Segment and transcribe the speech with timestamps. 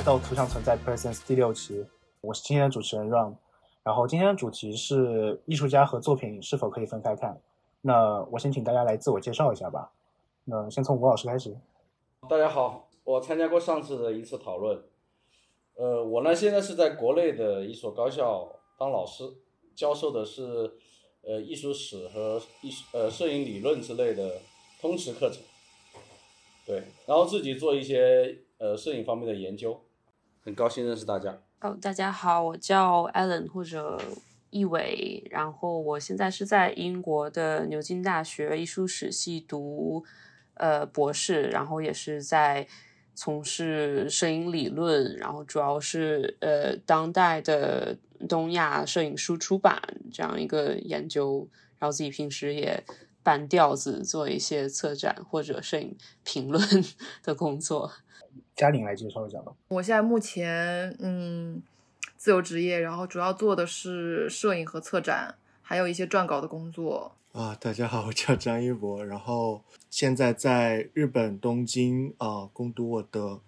[0.00, 1.84] 来到图像存在 Presence 第六期，
[2.22, 3.34] 我是今天的主持人 Ron。
[3.82, 7.38] 然后今天的主题是艺术家和作品是否可以分开看。
[7.82, 9.92] 那我先请大家来自我介绍一下吧。
[10.44, 11.54] 那先从吴老师开始。
[12.30, 14.82] 大家好，我参加过上次的一次讨论。
[15.74, 19.24] 呃，我呢现在是在国内的一所高校当老师，
[19.74, 20.78] 教授的是
[21.20, 24.40] 呃艺术史和艺术呃摄影理论之类的
[24.80, 25.42] 通识课程。
[26.64, 29.78] 对，然后自己做一些呃摄影方面的研究，
[30.42, 31.38] 很高兴认识大家。
[31.60, 34.00] 哦，大家好，我叫 Allen 或者
[34.50, 40.04] 易伟，然后我现在是在英国的牛津大学艺术史系读
[40.54, 42.66] 呃博士，然后也是在
[43.14, 47.98] 从事摄影理论，然后主要是呃当代的
[48.28, 51.46] 东亚摄影书出版这样一个研究，
[51.78, 52.82] 然后自己平时也。
[53.22, 56.62] 半吊子做一些策展或者摄影评论
[57.22, 57.92] 的工作。
[58.60, 59.54] 嘉玲来介绍一下吧。
[59.68, 61.62] 我现在目前嗯
[62.18, 67.16] 自由职业，然后主要做的是摄影和策展，还有一些撰稿的工作。
[67.32, 73.40] 啊，大家好，我叫张一博，然后现在在日本东京啊攻读我的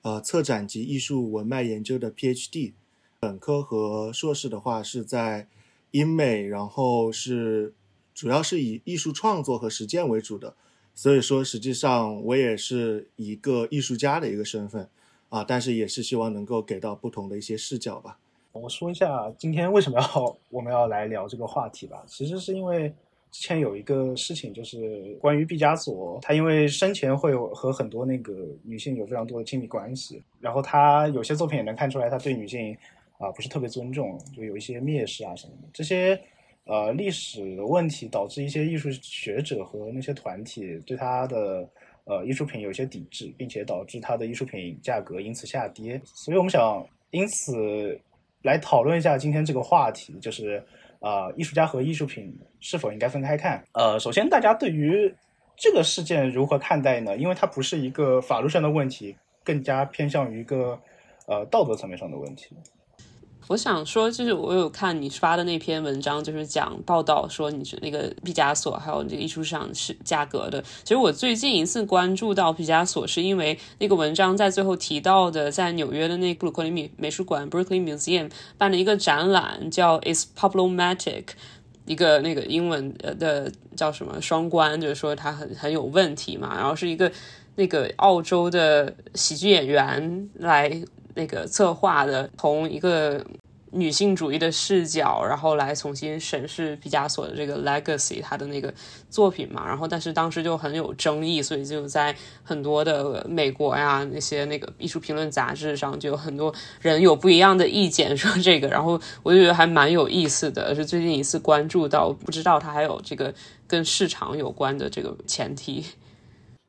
[0.00, 2.72] 呃策展及艺术文脉研究的 PhD。
[3.20, 5.46] 本科和硕士的话是在
[5.90, 7.74] 英美，然后是。
[8.14, 10.54] 主要是以艺术创作和实践为主的，
[10.94, 14.88] 所以说实际上我也是一个艺术家的一个身份
[15.28, 18.16] 啊，但是也是希望能够给到不同的一些视角吧。
[18.52, 22.04] 我说一下今天为什么要我们要来聊这个话题吧。
[22.06, 22.88] 其实是因为
[23.32, 32.76] 之前有一个事情，就是关于毕加索，他因为生前会有和很多那个女性有非常多的亲密关系，然后他有些作品也能看出来他对女性
[33.18, 36.20] 啊不是特别尊重，就有一些蔑视啊什么的这些。
[36.66, 41.68] 呃，历史的问题导致一些艺术学者和那些团体对他的
[42.04, 46.00] 呃艺术品有些抵制，并且导致他的艺术品价格因此下跌。
[46.04, 48.00] 所以我们想因此
[48.42, 50.64] 来讨论一下今天这个话题，就是
[51.00, 53.62] 呃艺术家和艺术品是否应该分开看。
[53.72, 55.14] 呃，首先大家对于
[55.56, 57.16] 这个事件如何看待呢？
[57.18, 59.14] 因为它不是一个法律上的问题，
[59.44, 60.80] 更加偏向于一个
[61.26, 62.56] 呃道德层面上的问题。
[63.48, 70.62] 我想说，就是我有看你发的那篇文章，就是讲报道说你是那个毕加索，还有这个艺术市场是价格的。
[70.82, 81.24] 其实我最近一次关注到毕加索，是因为那个文章在最后提到的，在纽约的那布鲁克林美美术馆 （Berkeley Museum） 办了一个展览，叫 “Is Problematic”，
[81.84, 86.54] 一个那个英文的叫什么双关，就是说它很很有问题嘛。
[86.56, 87.12] 然后是一个
[87.56, 90.82] 那个澳洲的喜剧演员来。
[91.14, 93.24] 那个策划的，从一个
[93.70, 98.72] 女性主义的视角，然后来重新审视毕加索的这个 legacy，他的那个
[99.10, 99.66] 作品嘛。
[99.66, 102.14] 然后，但是当时就很有争议，所以就在
[102.44, 108.68] 很多的美国呀那些那个艺术评论杂志上，就有很多人有不一样的意见说这个。
[108.68, 113.34] 然后我就觉得还蛮有意思的，是最近一次关注到，不知道他还有这个
[113.66, 115.84] 跟市场有关的这个前提。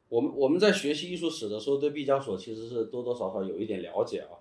[0.10, 4.38] 我们我们在学习艺术史的时候，对毕加索其实是多多少少有一点了解啊，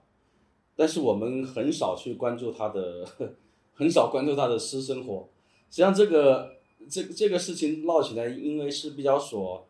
[0.77, 3.09] 但是我们很少去关注他的，
[3.75, 5.29] 很少关注他的私生活。
[5.71, 6.57] 实际上，这个
[6.89, 9.67] 这这个事情闹起来，因为是毕加索，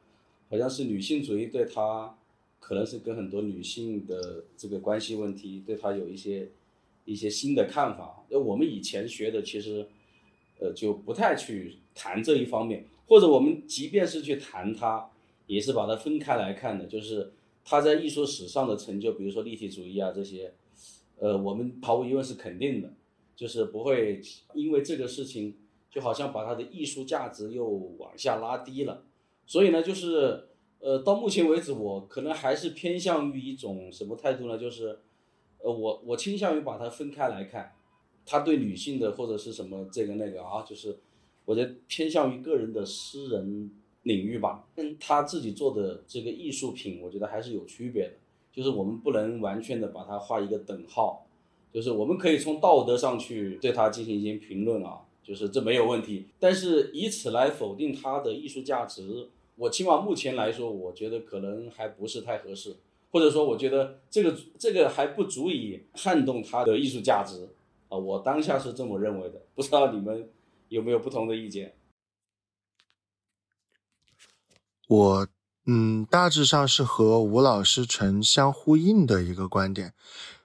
[0.51, 2.19] 好像是女性主义对他，
[2.59, 6.51] 可能是跟很多女性的这个关系问题，对他有一些
[7.05, 8.25] 一些新的看法。
[8.29, 9.87] 那我们以前学的其实，
[10.59, 15.09] 呃，就不太去谈这一方面，或者我们即便是去谈他。
[15.47, 17.33] 也是把它分开来看的，就是
[17.65, 20.55] 他在艺术史上的成就，比如说立体主义啊这些，
[21.19, 22.93] 呃，我们毫无疑问是肯定的，
[23.37, 24.23] 就是不会
[24.55, 25.55] 因为这个事情，
[25.91, 27.67] 就好像把他的艺术价值又
[27.99, 29.05] 往下拉低了。
[29.47, 30.49] 所以呢，就是
[30.81, 34.57] 呃，到目前为止，我可能还是偏向于一种什么态度呢？
[34.57, 34.99] 就是，
[35.59, 37.75] 呃，我我倾向于把它分开来看，
[38.25, 40.99] 他对女性的或者是什么这个那个啊，就是
[41.45, 43.71] 我觉得偏向于个人的私人。
[44.05, 48.15] 领域吧，跟他自己做的这个艺术品，我觉得还是有区别的。
[48.53, 51.27] 就是我们不能完全的把它画一个等号，
[51.73, 56.27] 就是我们可以从道德上去对他进行一些评论啊，就是这没有问题。
[56.39, 62.77] 但是以此来否定他的艺术价值，我起码目前来说，我觉得可能还不是太合适，
[63.11, 67.49] 或者说我觉得这个这个还不足以撼动他的艺术价值
[67.89, 67.99] 啊。
[67.99, 70.29] 我当下是这么认为的，不知道你们
[70.69, 71.75] 有没有不同的意见？
[74.89, 75.27] 我
[75.67, 79.95] 嗯，大致上是和吴老师呈相呼应的一个观点，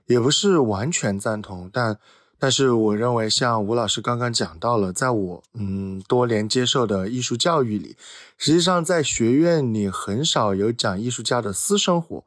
[0.06, 2.00] 也不是完全赞同，但
[2.42, 7.98] 但是我认为，像吴老师刚刚讲到了，在我嗯多年接受的艺术教育里，
[8.38, 12.24] 实际上在学院里很少有讲艺术家的私生活，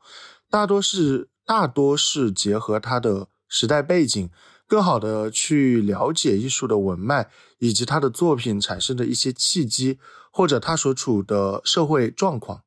[0.51, 4.29] 大多是大多是结合他的时代背景，
[4.67, 9.99] 更好的去了解艺术的文脉以及他的作品产生的一些契机，
[10.33, 12.63] 或者他所处的社会状况。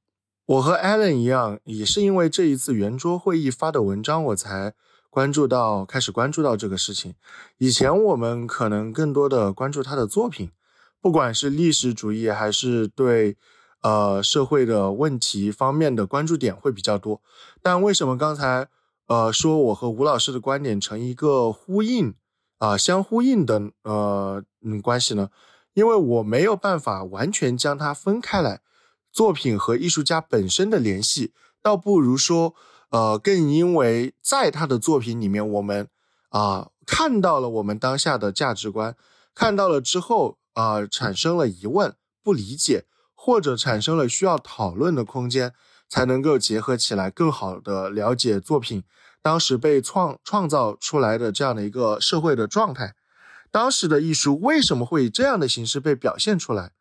[0.46, 4.74] 我和 Allen 一样，也是因为这一次圆桌会议发的文章，我才
[5.10, 7.16] 关注到开始关注到这个事情。
[7.58, 10.52] 以前我们可能更多的关注他的作品，
[11.02, 13.36] 不管是历史主义还是对。
[13.82, 17.22] 呃，社会的问题方面的关注点会比较多，
[17.62, 18.68] 但为什么刚才
[19.06, 22.16] 呃说我和吴老师的观点成一个呼应
[22.58, 25.30] 啊，相呼应的呃嗯关系呢？
[25.76, 28.62] 因为我没有办法完全将它分开来，
[29.12, 31.32] 作品和艺术家本身的联系，
[31.62, 32.56] 倒不如说
[32.90, 35.88] 呃更因为在他的作品里面，我们
[36.30, 38.96] 啊看到了我们当下的价值观，
[39.36, 42.86] 看到了之后啊产生了疑问，不理解。
[43.18, 45.52] 或者产生了需要讨论的空间，
[45.90, 48.84] 才能够结合起来，更好的了解作品
[49.20, 52.94] 当时被创创造出来的这样的一个社会的状态，
[53.56, 56.74] 当时的艺术为什么会以这样的形式被表现出来？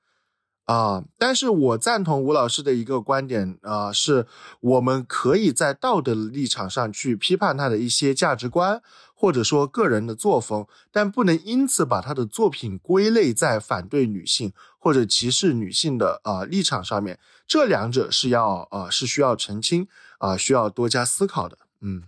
[0.64, 4.26] 啊，但是我赞同吴老师的一个观点啊，是
[4.58, 8.82] 我们可以在道德立场上去批判他的一些价值观，
[9.14, 19.86] 或者说个人的作风，但不能因此把他的作品归类在反对女性或者歧视女性的啊立场上面，这两者是要啊是需要澄清
[20.18, 21.56] 啊，需要多加思考的。
[21.82, 22.02] 嗯，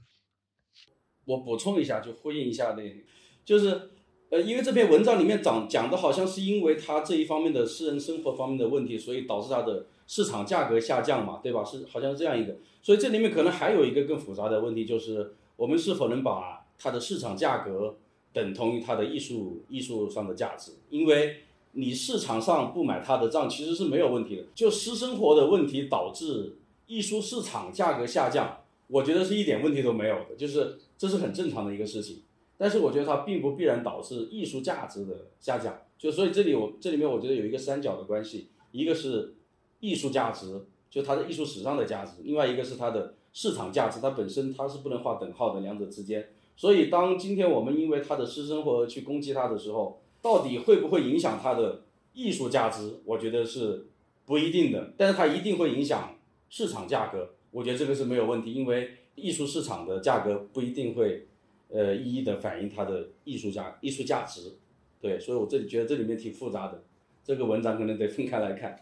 [1.25, 2.83] 我补充一下，就呼应一下那，
[3.45, 3.93] 就是。
[4.29, 11.65] 呃，因为这篇文章里面讲讲的好像是因为他这一方面的私人生活方面的问题，所以导致他的市场价格下降嘛，对吧？
[11.65, 17.95] 是好像是这样一个，所以这里面可能还有一个更复杂的问题，就是我们是否能把它的市场价格
[18.33, 20.73] 等同于它的艺术艺术上的价值？
[20.91, 21.37] 因为
[21.73, 26.57] 你市场上不买它的账其实是没有问题的，就私生活的问题导致
[26.89, 28.59] 艺术市场价格下降，
[28.89, 32.23] 我觉得是一点问题都没有的，就是这是很正常的一个事情。
[32.59, 39.35] 但是我觉得它并不必然导致艺术价值的下降，就所以这里我这里面我觉得有一个三角的关系，一个是
[39.81, 46.29] 艺术价值，就它的艺术史上的价值，另外一个是它的市场价值，它本身它是不能划等号的两者之间。
[46.57, 51.83] 所以当今天我们因为他的私生活去攻击他的时候，到底会不会影响它的
[52.15, 53.01] 艺术价值？
[53.05, 53.89] 我觉得是
[54.25, 56.17] 不一定的，但是它一定会影响
[56.49, 61.27] 市场价格，我觉得这个是没有问题，因为艺术市场的价格不一定会。
[61.69, 64.55] 呃，一一的反映它的艺术价、艺术价值，
[65.01, 66.83] 对，所以我这里觉得这里面挺复杂的，
[67.25, 68.79] 这个文章可能得分开来看。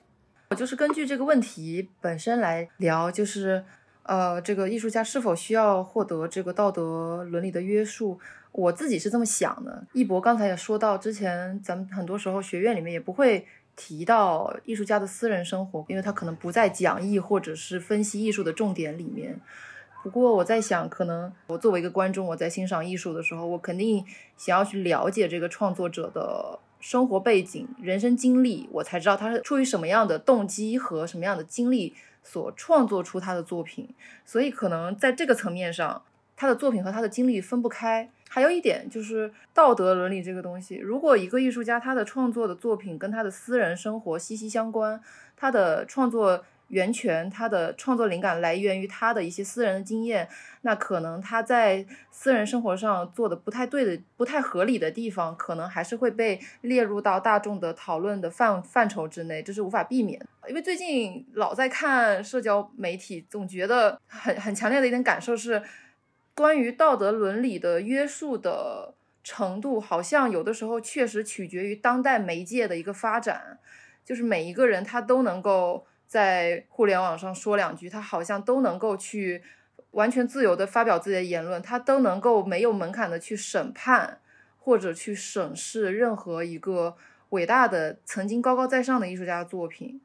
[0.50, 3.64] 我就是根据这个问题本身来聊，就是
[4.02, 8.20] 呃，这个艺术家是否需要获得这个道德伦理的约束？
[8.52, 9.84] 我自己是这么想的。
[9.94, 19.40] 一博刚才也说到，之前咱们很多时候学院里面也不会提到艺术家的私人生活，因为他可能不在讲义或者是分析艺术的重点里面。
[20.04, 24.04] 不过我在想，可能我作为一个观众，我在欣赏艺术的时候，我肯定
[24.36, 33.88] 想要去了解这个创作者的生活背景、人生经历，我才知道他是出于什么样的动机和什么样的经历所创作出他的作品。
[34.26, 36.02] 所以可能在这个层面上，
[36.36, 38.10] 他的作品和他的经历分不开。
[38.28, 45.00] 还有一点就是道德伦理这个东西，如果一个艺术家他的创作的作品跟他的私人生活息息相关，
[45.34, 46.44] 他的创作。
[46.68, 50.28] 源泉，他的创作灵感来源于他的一些私人的经验。
[50.62, 60.20] 那可能他在私人生活上做的不太对的、不太合理的地方，可能还是会被列入到大众的讨论的范范畴之内，这是无法避免。
[60.48, 65.62] 因为最近老在看社交媒体，总觉得很很强烈的一点感受是，
[66.34, 73.58] 关于道德伦理的约束的程度，好像有的时候确实取决于当代媒介的一个发展，
[74.02, 75.86] 就是每一个人他都能够。
[76.06, 79.42] 在互联网上说两句，他好像都能够去
[79.92, 84.20] 完全自由的发表自己的言论，他都能够没有门槛的去审判
[84.58, 86.96] 或者去审视任何一个
[87.30, 90.00] 伟大的曾经高高在上的艺术家的作品。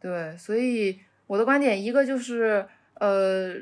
[0.00, 3.54] 对，所以我的观点一个就是，呃，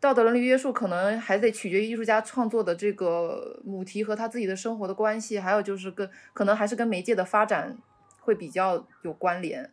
[0.00, 7.78] 道德伦理约束可能还得取决于艺术家创作的这个母题和他自己的生活的关系，还有就是跟可能还是跟媒介的发展
[8.20, 9.70] 会比较有关联。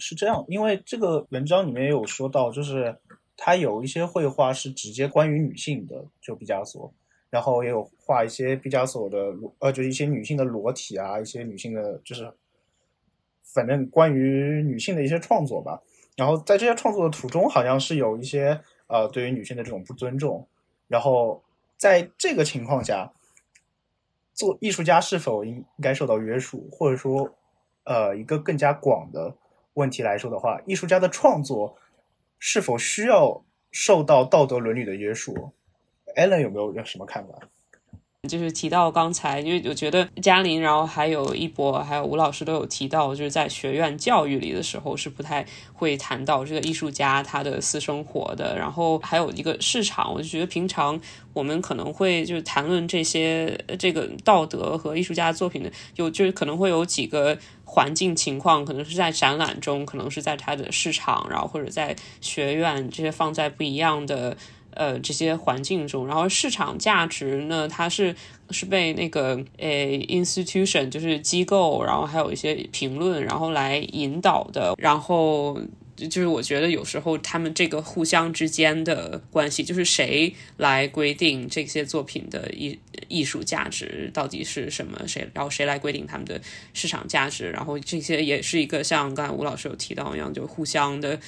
[0.00, 2.96] 是这样，因为这个文章里面也有说到，就是
[3.36, 6.92] 他有一些绘画是直接关于女性的，就毕加索，
[7.30, 12.32] 然后也有画一些毕加索的裸，呃，就一些女性的裸体啊，一些女性的，就是
[13.44, 15.80] 反正关于女性的一些创作吧。
[16.16, 20.46] 然后在这些创作的途中，好像是有一些呃对于女性的这种不尊重。
[20.88, 21.42] 然后
[21.76, 23.12] 在这个情况下，
[24.34, 27.32] 做艺术家是否应该受到约束，或者说
[27.84, 29.34] 呃一个更加广的。
[29.74, 31.76] 问题来说的话，艺术家的创作
[32.38, 35.52] 是否需要受到道德伦理的约束
[36.16, 37.34] ？Allen 有没有什么看法？
[38.28, 48.54] 就是提到刚才，因为我觉得嘉玲，然后还有一博，还有吴老师都有提到，就是在学院教育里的时候是不太会谈到这个艺术家他的私生活的。
[48.58, 51.00] 然后还有一个市场，我就觉得平常
[51.32, 64.36] 我们可能会就是谈论这些这个道德和艺术家作品的，有就是可能会有几个环境情况，可能是在展览中，可能是在他的市场，然后或者在学院这些放在不一样的。
[64.72, 68.14] 呃，这些环境中，然后市场价值呢，它是
[68.50, 69.68] 是被那个呃
[70.08, 74.74] institution 就是机构，然后还有一些评论，然后来引导的。
[74.78, 75.60] 然后
[75.96, 85.00] 就是我觉得有时候他们这个互相之间的关系，就是谁来规定这些作品的艺艺术价值到底是什么？
[85.06, 86.40] 谁然后谁来规定他们的
[86.72, 87.50] 市场价值？
[87.50, 91.18] 然后这些也是一个像刚才吴老师有提到一样，就互相的。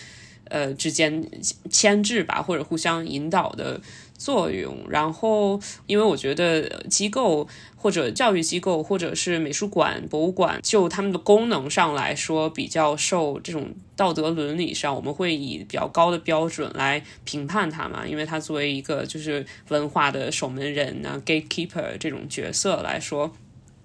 [0.45, 1.27] 呃，之间
[1.71, 3.81] 牵制吧，或者互相引导的
[4.17, 4.77] 作用。
[4.89, 18.07] 然后，因为我觉得机构或者教育机构，或者是美术馆、博物馆，就他们的功能上来说，比较受这种道德伦理上，我们会以比较高的标准来评判它嘛。
[18.07, 23.33] 因为它作为一个就是文化的守门人呢，gatekeeper 这种角色来说。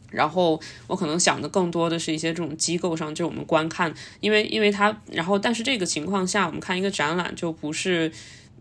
[0.09, 8.11] 然后我可能想的更多的是一些这种机构上，就我们观看，因为因为他，然后但是这个情况下，我们看一个展览就不是，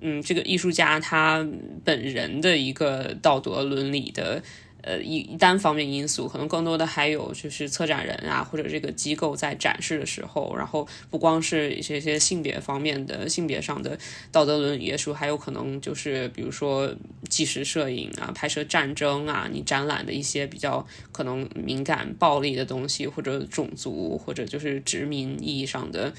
[0.00, 1.46] 嗯，这个艺术家他
[1.84, 4.42] 本人的一个道德伦理的。
[4.86, 13.98] 呃，一单方面因素，可能更多的还有就是策展人啊，或者这个机构在展示的时候，然后不光是一些些性别方面的性别上的
[14.30, 16.88] 道德伦理约束，还有可能就是比如说
[17.28, 26.14] 纪实摄影啊，拍摄战争啊，你展览的一些比较可能敏感、暴力的东西，或者种族或者就是殖民意义上的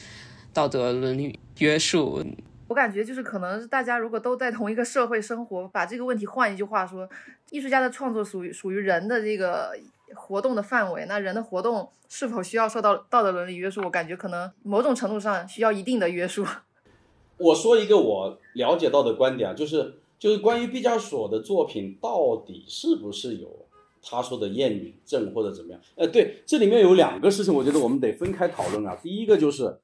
[0.51, 2.21] 道德伦理约束。
[2.67, 7.07] 我感觉就是可能大家如果都在同一个社会生活，把这个问题换一句话说。
[7.49, 9.71] 艺术家的创作属于属于人的这个
[10.13, 13.81] 活动的范围，那人的活动是否需要受到道德伦理约束？
[13.85, 16.45] 我感觉可能某种程度上需要一定的约束。
[17.39, 23.65] 我说一个我了解到的观点啊，就是就是关于毕加索的作品到底是不是有
[24.03, 25.79] 他说的厌女症或者怎么样？
[25.95, 28.93] 呃，对，这里面有两个事情，我觉得我们得分开讨论啊。
[29.01, 29.77] 第一个就是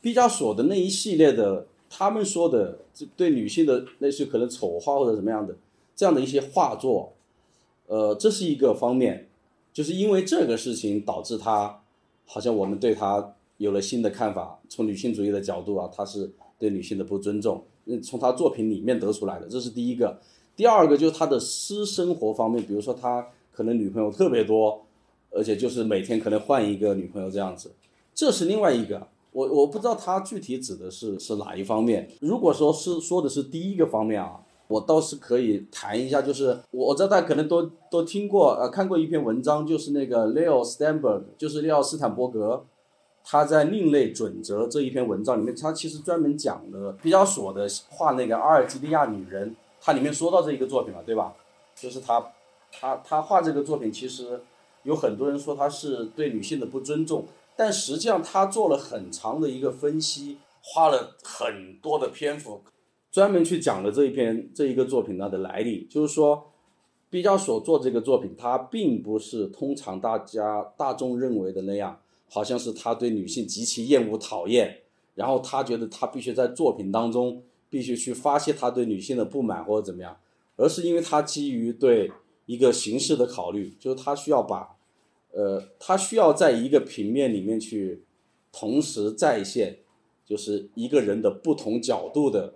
[0.00, 5.56] 毕加索的那一系列的，他们说的这对女性的那些可能丑化或者怎么样的。
[5.96, 7.12] 这样的一些画作，
[7.88, 9.28] 呃，这是一个方面，
[9.72, 11.82] 就是因为这个事情导致他，
[12.24, 14.60] 好像我们对他有了新的看法。
[14.68, 17.64] 从女性主义的角度啊，他是对女性的不尊重。
[17.86, 20.20] 嗯，从他作品里面得出来的，这是第一个。
[20.54, 24.86] 第二个就是他的私生活方面，比如说他可能女朋友特别多，
[25.32, 27.72] 而且就是每天可能换一个女朋友这样子，
[28.14, 29.08] 这是另外一个。
[29.32, 32.10] 我我不知道他具体指的是是哪一方面。
[32.20, 34.40] 如果说是说的是第一个方面啊。
[34.68, 42.66] 我倒是可以谈一下，就是我知道大家可能都都听过呃看过一篇文章，就是那个 Leo Steinberg，就是利奥斯坦伯格，
[43.24, 51.32] 他在《另类准则》这一篇文章里面，他其实专门讲了毕加索的画那个阿尔及利亚女人，他里面说到这一个作品了，对吧？
[51.74, 52.22] 就是他
[52.70, 54.38] 他他画这个作品，其实
[54.82, 57.24] 有很多人说他是对女性的不尊重，
[57.58, 62.62] 但实际上他做了很长的一个分析，花了很多的篇幅。
[63.10, 66.52] 专门去讲了这一篇这一个作品它的来历，就是说，
[67.10, 71.98] 毕加索做这个作品，他并不是通常大家大众认为的那样，
[72.30, 74.82] 好像是他对女性极其厌恶讨厌，
[75.16, 80.16] 然后他觉得他必须在作品当中必须去发泄他对女性的不满或者怎么样，
[80.54, 82.12] 而是因为他基于对
[82.46, 84.76] 一个形式的考虑，就是他需要把，
[85.32, 88.02] 呃，他需要在一个平面里面去
[88.52, 89.78] 同时再现，
[90.26, 92.54] 就是一个人的不同角度的。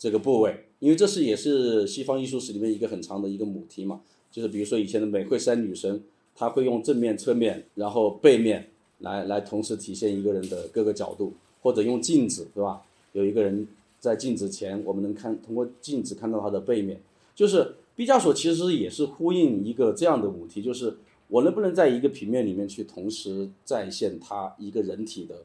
[0.00, 6.00] 这个部位，因为这是也是西方艺术史里面一个很长的一个母题嘛，就是比如说以前的美惠山女神，
[6.36, 11.32] 她会用正面、侧面，然后背面来来同时体现一个人的各个角度，
[11.62, 12.82] 或者用镜子，对吧？
[13.10, 13.66] 有一个人
[13.98, 17.00] 在镜子前，我们能看通过镜子看到他的背面，
[17.34, 20.98] 就是毕加索其实也是呼应一个这样的母题，就是
[21.28, 25.36] 我能不能在一个平面里面去同时再现他一个人体的。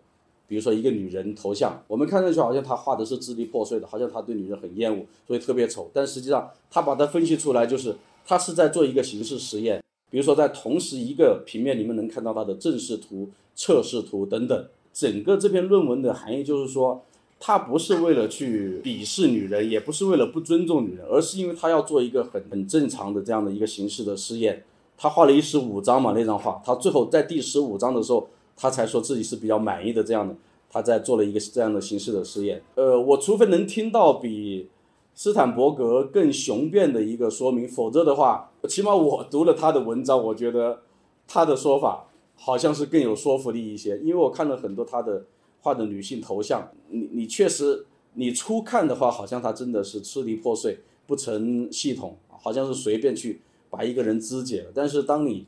[0.46, 5.90] 比如说一个女人头像，我们看上去好像他画的是支离破碎的，好像他对女人很厌恶，所以特别丑。
[5.94, 9.82] 但实际上他把它分析出来，就是他是在做一个形式实验。
[10.12, 14.68] 比如说在同时一个平面里面能看到他的正视图、侧视图等等。
[14.94, 17.04] 整个这篇论文的含义就是说，
[17.40, 24.64] 他不是为了去鄙视女人，也不是为了不尊重女人，而是因为他要做一个很很正常的这样的一个形式的试验。
[24.98, 28.28] 他画了一十五张嘛那张画，他最后在第十五张的时候。
[28.56, 30.36] 他才说自己是比较满意的这样的，
[30.70, 32.62] 他在做了一个这样的形式的实验。
[32.76, 34.70] 呃，我除非能听到比
[35.16, 37.68] 斯坦伯格更雄辩的一个说明。
[37.68, 40.84] 否则的话，起码我读了他的文章，我觉得
[41.28, 43.98] 他的说法好像是更有说服力一些。
[43.98, 45.26] 因为我看了很多他的
[45.62, 53.42] 画的女性头像，你你确实你初看的话，好像他真的是支离破碎，不成系统，好像是随便去
[53.74, 54.72] 把一个人肢解了。
[54.72, 55.48] 但是当你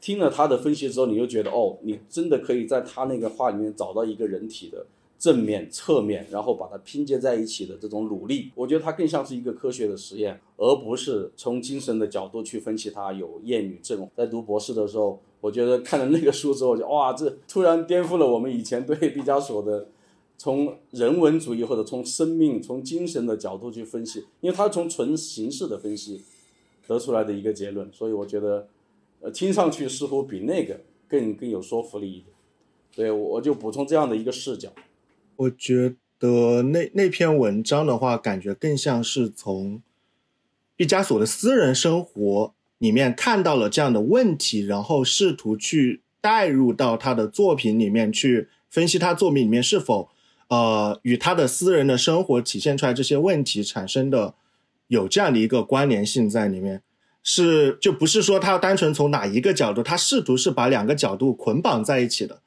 [0.00, 4.86] 听了他的分析之后，你就觉得哦，你真的可以在他那个画里面找到一个人体的
[5.18, 8.50] 正面、侧面，然后把它拼接在一起的这种努力。
[8.54, 14.08] 我觉得它更像是一个科学的实验，而不是从精神的角度去分析他有厌女症。
[14.16, 19.88] 在读博士的时候，我觉得看了那个书之后，就哇，这突然颠覆了我们以前对毕加索的
[20.36, 26.22] 从人文主义或者从生命、从精神的角度去分析，因为他从纯形式的分析
[26.86, 27.92] 得出来的一个结论。
[27.92, 28.68] 所以我觉得。
[29.18, 30.78] 呃，听上去似乎比那个
[31.08, 32.26] 更更有说服力一点，
[32.94, 34.70] 对我我就补充这样的一个视角。
[35.36, 39.80] 我觉得那那篇文章的话，感觉更像是从
[40.76, 50.10] 毕加索的私人生活里面看到了这样的问题，然后试图去带入到他的作品里面去分析他作品里面是否
[50.48, 54.34] 呃与他的私人的生活体现出来这些问题产生的
[54.88, 56.82] 有这样的一个关联性在里面。
[57.22, 62.40] 是，就不是说他单纯从哪一个角度，他试图是把两个角度捆绑在一起的。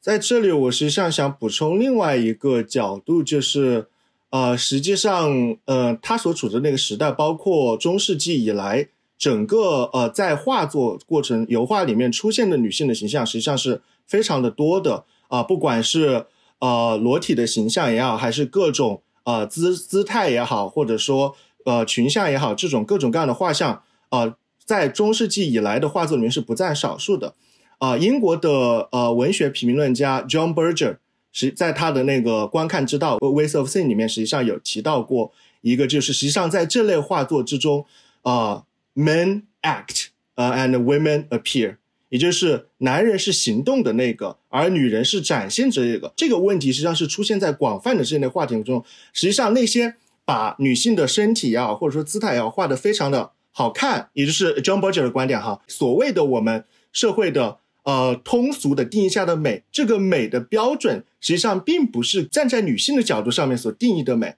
[0.00, 3.88] 在这里，我实际上想补充另外一个角度，就是，
[4.30, 16.26] 呃，实际上，呃，他所处的那个时代，包括中世纪以来，整个呃，在画作过程、油画里面出现的女性的形象，实际上是非常的多的啊，不管是
[16.60, 21.36] 呃裸体的形象也好，还是各种呃姿姿态也好，或者说。
[21.64, 27.34] 呃，群像也好，这种各种各样的画像，呃，在中世纪以来的画作里面是不在少数的。
[27.76, 30.96] 啊，英国的呃文学评论家 John Berger
[31.30, 37.84] 实在他的那个观看之道 Ways of Seeing 里面，实际上有提到过一个，就是实际上在这类画作之中，
[38.22, 41.76] 啊，men act，呃，and women appear，
[42.08, 46.12] 也就是男人是行动的那个，而女人是展现这个。
[46.16, 48.84] 这个问题实际上是出现在广泛的这类话题中。
[49.12, 49.96] 实际上那些。
[50.28, 55.62] 把女性的身体也好，或者说姿态也好，画得非常的好看，也就是 John Berger 的观点哈。
[55.66, 64.34] 所谓的我们社会的呃通俗的定义下的美，这个美的标准实际上并不是站在女性的角度上面所定义的美。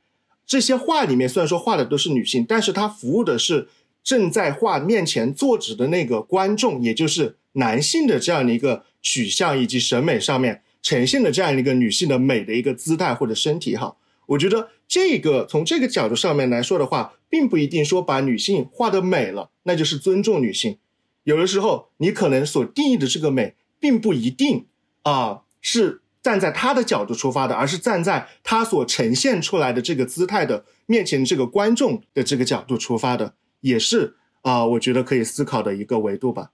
[0.46, 3.66] 这些画里面虽然说画的都是女性，但是它服务的是
[4.02, 13.96] 正在画面前坐着的那个观众，也就是男性的这样的一个取向以及审美上面呈现的这样一个女性的美的一个姿态或者身体哈。
[14.26, 20.78] 我觉得这个从这个角度上面来说的话，并不一定说把女性画的美了，那就是尊重女性。
[21.24, 24.66] 有的时候，你可能所定义的这个美，并不一定
[25.02, 36.50] 啊是站在他的角度出发的，而是站在他所呈现出来的这个姿态的面前这个观众的这个角度出发的，也是啊，我觉得可以思考的一个维度吧。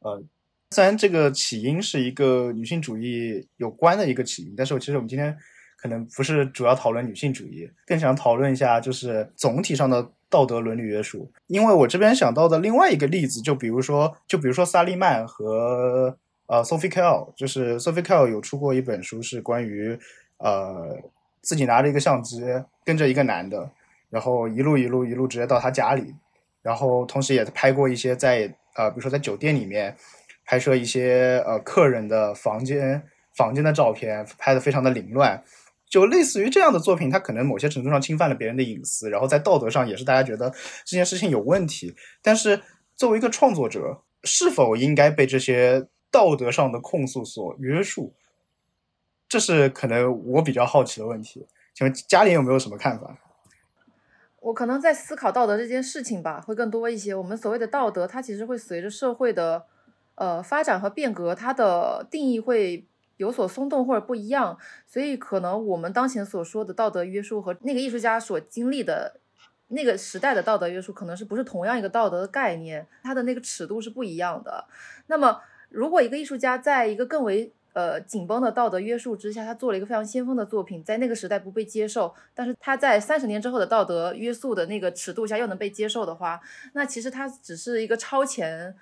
[0.00, 0.22] 呃，
[0.70, 5.36] 虽然这个起因是一个女性主义有关的一个起因，但是我其实我们今天。
[5.76, 11.30] 可能不是主要讨论女性主义，更想讨论一下就是总体上的道德伦理约束。
[11.46, 16.16] 因为我这边想到的另外一个例子，就比如说，就比如说萨利曼和
[16.46, 19.98] 呃 Sophie Kell，就是 Sophie Kell 有出过一本书，是关于
[20.38, 20.98] 呃
[21.42, 22.42] 自己拿着一个相机
[22.82, 23.70] 跟着一个男的，
[24.08, 26.14] 然后一路一路一路直接到他家里，
[26.64, 29.94] 然后同时也拍过一些在呃比如说在酒店里面
[30.46, 33.00] 拍摄一些呃客人的房间
[33.36, 35.44] 房间的照片，拍的非常的凌乱。
[35.86, 40.50] 就类似于这样的作品，它可能某些程度上侵犯了别人的隐私，然后在道德上也是大家觉得
[40.84, 41.94] 这件事情有问题。
[42.20, 42.60] 但是
[42.96, 48.12] 作为一个创作者，是否应该被这些道德上的控诉所约束？
[49.28, 51.46] 这是可能我比较好奇的问题。
[51.74, 53.16] 请问嘉玲有没有什么看法？
[54.44, 57.14] 我可能在思考道德这件事情吧，会更多一些。
[57.14, 59.64] 我们所谓的道德，它其实会随着社会的
[60.16, 62.86] 呃发展和变革，它的定义会。
[63.16, 69.20] 有所松动或者不一样，所以可能我们当前所说的道德约束和那个艺术家所经历的
[69.68, 74.66] 那个时代的道德约束，可能是不是同样一个道德的概念，它的那个尺度是不一样的。
[75.06, 86.40] 那么，如果一个艺术家在一个更为呃紧绷的道德约束之下，他做了一个非常先锋的作品，在那个时代不被接受，但是他在三十年之后的道德约束的那个尺度下又能被接受的话，
[86.72, 88.74] 那其实他只是一个超前。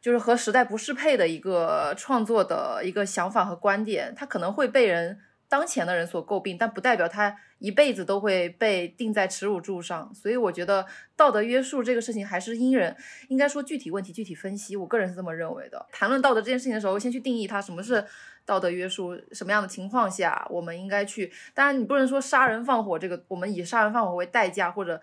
[0.00, 10.14] 就是和时代不适配的一个创作的一个想法和观点，他可能会被人当前的人所诟病，但不代表他一辈子都会被钉在耻辱柱上。
[10.14, 12.94] 所以我觉得道德约束这个事情还是因人，
[13.28, 14.76] 应该说具体问题具体分析。
[14.76, 15.86] 我个人是这么认为的。
[15.90, 18.04] 谈论道德这件事情的时候，先去定义它什么是
[18.44, 21.32] 道德约束，什么样的情况下我们应该去。
[21.54, 25.00] 当然，你不能说杀人放火这个，我们以杀人放火为代价，或者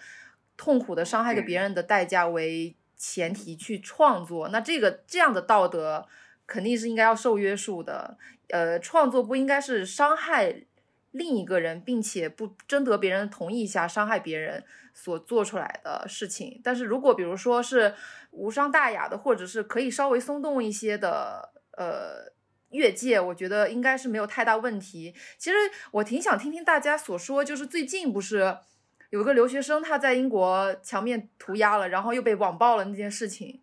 [0.55, 4.49] 痛苦的伤害着别人的代价为前提去创作。
[4.49, 6.07] 那这个这样的道德
[6.45, 8.17] 肯定是应该要受约束的。
[8.49, 10.63] 呃，创作不应该是伤害
[11.11, 16.61] 另一个人，并且不征得别人同意下伤害别人所做出来的事情。
[16.63, 17.95] 但是如果比如说是
[18.31, 22.31] 无伤大雅的，或者是可以稍微松动一些的，呃，
[22.69, 25.15] 越界，我觉得应该是没有太大问题。
[25.37, 25.55] 其实
[25.91, 28.57] 我挺想听听大家所说，就是最近不是
[29.09, 33.61] 有个留学生他在英国墙面涂鸦了，然后又被网暴了那件事情，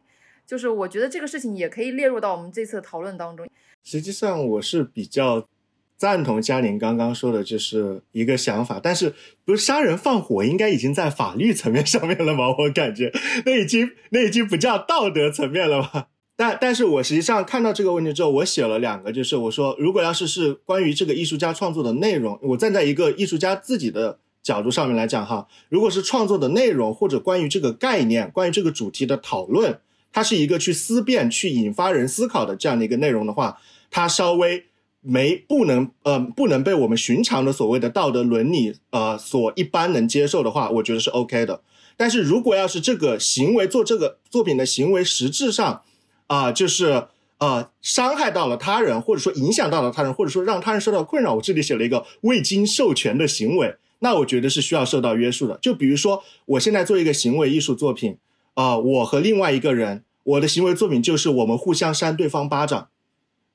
[0.53, 3.49] 就是我觉得这个事情也可以列入到我们这次讨论当中。
[3.83, 5.49] 实际上，我是比较
[5.97, 8.79] 赞同嘉宁刚刚说的，就是一个想法。
[8.79, 9.15] 但是，
[9.47, 12.55] 不是杀人放火应该已经在法律层面上面了吗？
[12.59, 13.11] 我感觉
[13.47, 16.09] 那已经那已经不叫道德层面了吧？
[16.37, 29.81] 但但是我实际上看到这个问题之后，我写了两个，就是我说，如果要是是关于这个艺术家创作的内容，我站在一个艺术家自己的角度上面来讲哈，如果是创作的内容或者关于这个概念、关于这个主题的讨论，
[30.12, 33.59] 它是一个去思辨、去引发人思考的这样的一个内容的话。
[33.94, 34.64] 它稍微
[35.03, 41.61] 没不能呃不能被我们寻常的所谓的道德伦理呃所一般能接受的话，我觉得是 OK 的。
[41.98, 45.83] 但是如果要是这个行为做这个作品的行为实质上
[46.29, 55.59] 啊就是呃伤害到了他人，或者说影响到了他人，或者说让他人受到困扰，我这里写了一个未经授权的行为，那我觉得是需要受到约束的。
[55.61, 58.16] 就比如说我现在做一个行为艺术作品
[58.55, 62.88] 啊，我和另外一个人，我的行为作品就是我们互相扇对方巴掌。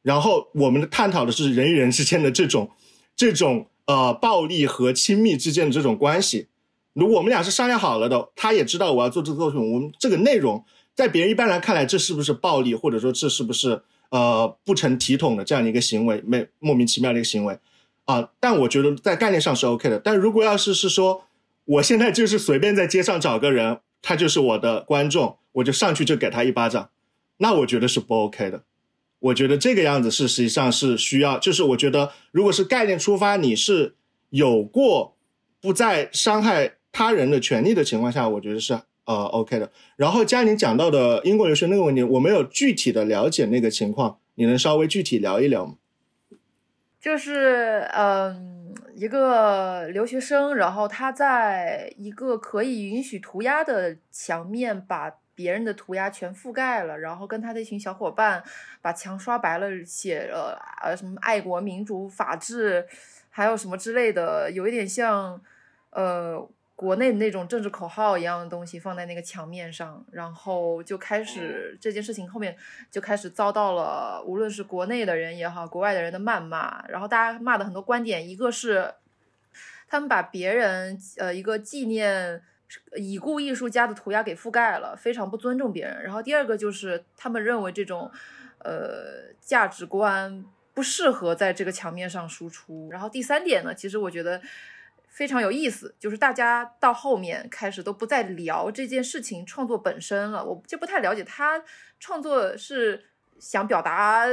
[0.01, 2.71] 然后我们的探讨的是人与人之间的这种，
[3.15, 6.47] 这种呃暴力和亲密之间的这种关系。
[6.93, 10.63] 如果我们俩是商量好了的，他也知道我要做这个作品，我们这个内容
[10.95, 17.59] 在别人一般来看来，这是不是暴力，或者说这是不是呃不成体统的这样的一个行为，没莫名其妙的一个行为
[18.05, 18.29] 啊？
[18.39, 19.99] 但我觉得在概念上是 OK 的。
[19.99, 21.25] 但如果要是是说，
[21.65, 26.91] 我现在就是随便在街上找个人，他就是我的观众，我就上去就给他一巴掌，
[27.39, 28.63] 那我觉得是不 OK 的。
[29.19, 33.95] 我觉得这个样子是实际上是需要，就是我觉得如果是概念出发，你是
[34.29, 35.17] 有过
[35.59, 39.69] 不再伤害他人的权利的情况下，我觉得是呃 OK 的。
[39.97, 45.73] 然后嘉宁讲到的英国留学那个问题，我没有具体的了解那个情况，你能稍微具体聊一聊吗？
[47.01, 48.66] 就是嗯，
[48.97, 55.13] 一个留学生，然后他在一个可以允许涂鸦的墙面把。
[55.37, 58.43] 别人的涂鸦全覆盖了，然后跟他的一群小伙伴
[58.81, 62.87] 把墙刷白了，写了呃什么爱国民主法治，
[63.29, 65.39] 还有什么之类的，有一点像
[65.91, 72.55] 呃国内那种政治口号一样的东西放在那个墙面上，然后就开始这件事情后面
[72.89, 78.93] 就开始遭到了无论是国内的人也好，国外的人的谩骂，然后大家骂的很多观点，一个是
[79.89, 82.43] 他们把别人呃一个纪念。
[82.97, 86.03] 已故艺术家的涂鸦给覆盖了，非常不尊重别人。
[86.03, 88.11] 然后第二个就是他们认为这种，
[88.57, 92.89] 呃，价值观不适合在这个墙面上输出。
[92.91, 94.41] 然后第三点呢，其实我觉得
[95.17, 100.45] 非常有意思，就是大家到后面开始都不再聊这件事情创作本身了。
[100.45, 101.63] 我就不太了解他
[101.99, 103.05] 创作是
[103.39, 104.27] 想表达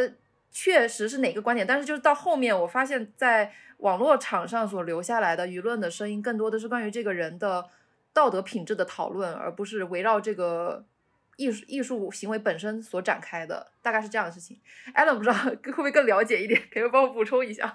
[0.51, 7.71] 确实是哪个观点，但是就是到后面我发现，在网络场上所留下来的舆论的声音，更多的是关于这个人的。
[8.13, 10.85] 道德品质的讨论，而不是围绕这个
[11.35, 14.57] 艺术艺术行为本身所展开的，大概是这样的事情。
[14.95, 15.35] Allen 不知道
[15.67, 17.75] 会不会更了解一点，可以帮我补充一下。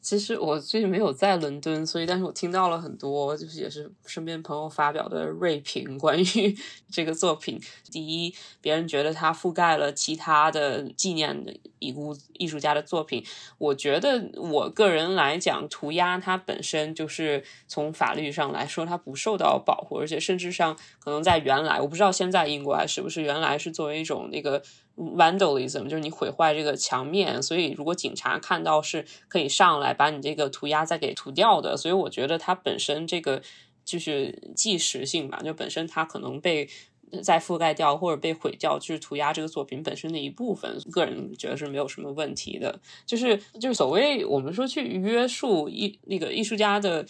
[0.00, 6.56] 其实我最近没有在伦敦，所以但是我听到了很多，就是也是身边朋友发表的锐评， 关于
[6.92, 7.60] 这个作品。
[7.90, 13.24] 第一，别人觉得它覆盖了其他的纪念的已故艺术家的作品。
[13.58, 24.62] 我觉得我个人来讲，涂鸦它本身就是从法律上来说，它不受到保护，而且甚至上可能在原来，我不知道现在英国还是不是原来是作为一种那个。
[24.96, 33.42] Vandalism 就是你毁坏这个墙面，所以如果警察看到是可以上来把你这个涂鸦再给涂掉的，所以我觉得它本身这个
[33.84, 36.66] 就是即时性吧，就本身它可能被
[37.22, 40.78] 再覆盖掉或者被毁掉，就是涂鸦这个作品本身的一部分。
[40.90, 47.06] 个人觉得是没有什么问题的，就是就是所谓我们说去约束艺那个艺术家的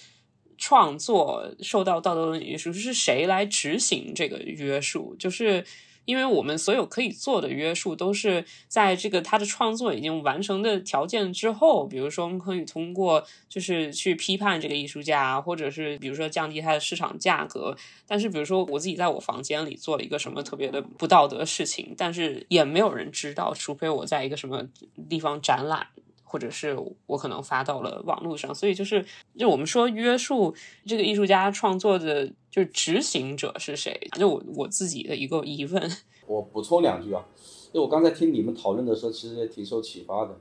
[0.59, 5.14] 创作受到道德伦理约束，是谁来执行这个约束？
[5.14, 5.64] 就是。
[6.07, 17.77] 因为我们所有可以做的约束都是在这个他的创作已经完成的条件之后，比如说我们可以通过就是去批判这个艺术家，或者是比如说降低他的市场价格。
[18.07, 24.66] 但是比如说我自己在我房间里做了一个什么特别的不道德事情，但是也没有人知道，除非我在一个什么
[25.09, 25.88] 地方展览。
[26.28, 29.06] 或者是我可能发到了网络上，所以就是
[29.38, 30.52] 就我们说约束
[30.84, 33.96] 这个艺术家创作的，就是执行者是谁？
[34.18, 35.90] 就我我自己的一个疑问。
[36.26, 37.24] 我补充两句啊，
[37.72, 40.36] 就我刚才听你们讨论的时候，其实也挺受启发的。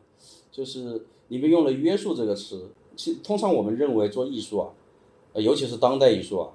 [0.51, 4.69] 就是你们用了“约束”这个词，其通常我们认为做艺术啊，
[5.35, 6.49] 尤其是当代艺术啊，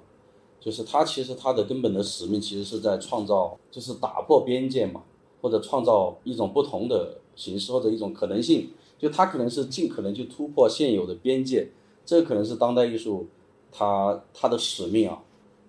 [0.59, 5.03] 就是它其实它的根本的使命其实是在创造，就是打破边界嘛，
[5.41, 8.71] 或者创造一种不同的形式或者一种可能性。
[9.01, 11.67] 就它可能是尽可能去突破现有的边界，
[12.05, 13.25] 这可能是当代艺术
[13.71, 15.23] 它它的使命啊。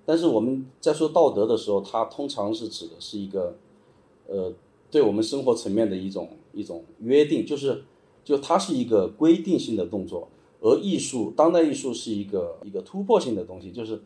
[0.05, 3.57] 但是我们在说道德的时候，它通常是指的是一个，
[4.29, 4.53] 呃，
[4.91, 7.85] 对我们生活层面的一种一种约定，就是
[8.23, 10.29] 就它是一个规定性的动作，
[10.61, 14.03] 而艺术当代艺术是一个一个突破性的东西，就是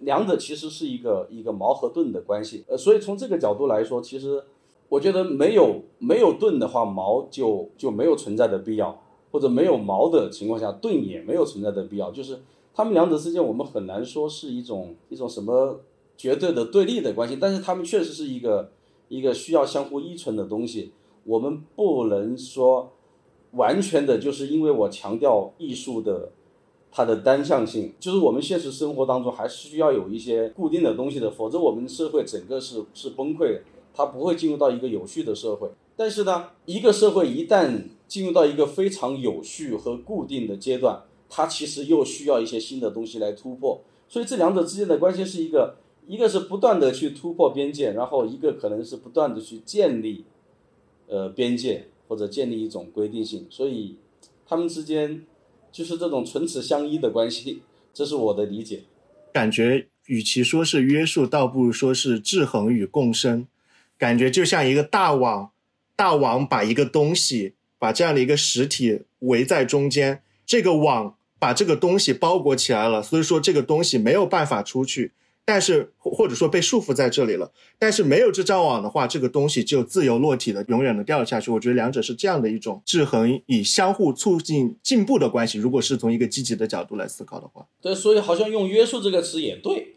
[0.00, 2.64] 两者其实是一个一个矛和盾的关系。
[2.68, 4.44] 呃，所以从这个角度来说，其实。
[4.88, 12.10] 我觉得没有没有盾的话，矛就就没有存在的必要，或者没有矛的情况下，盾也没有存在的必要。
[12.10, 12.38] 就是
[12.74, 15.80] 他们两者之间，我们很难说是一种一种什么
[16.16, 18.70] 绝对的对立的关系，但是他们确实是一个
[19.08, 20.92] 一个需要相互依存的东西。
[21.24, 22.90] 我们不能说
[23.52, 26.30] 完全的，就是因为我强调艺术的
[26.90, 33.60] 它的单向性，就是我们现实生活当中还是需要有一些固定的东西的，否则我们社会整个是是崩溃的。
[33.98, 43.82] 它不会进入到一个有序的社会，但是呢，一个社会一旦进入到一个非常有序和固定的阶段，它其实又需要一些新的东西来突破。
[44.08, 45.74] 所以这两者之间的关系是一个，
[46.06, 50.24] 一个是不断的去突破边界，然后一个可能是不断的去建立，
[51.08, 53.48] 呃，边界或者建立一种规定性。
[53.50, 53.96] 所以，
[54.46, 55.26] 他们之间
[55.72, 58.84] 就是这种唇齿相依的关系，这是我的理解。
[59.32, 63.48] 感觉与其说是约束，倒不如说是制衡与共生。
[63.98, 65.50] 感觉就像一个大网，
[65.96, 75.12] 大网把一个东西，把这样的一个实体围在中间，这个网把这个东西包裹起来了，所以说这个东西没有办法出去，
[75.44, 77.52] 但是或者说被束缚在这里了。
[77.78, 81.50] 但是没有这张网的话，这个东西就自由落体的，永远的掉下去。
[81.50, 85.58] 我觉得两者是这样的一种制衡与相互促进进步的关系。
[85.58, 89.96] 如果是从一个积极的角度来思考的话，对，所以好像用约束这个词也对，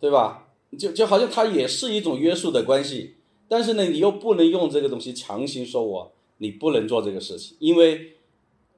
[0.00, 0.48] 对吧？
[0.78, 8.14] 就就好像它也是一种约束的关系，但是呢，你又不能用这个东西强行说我你不能做这个事情，因为，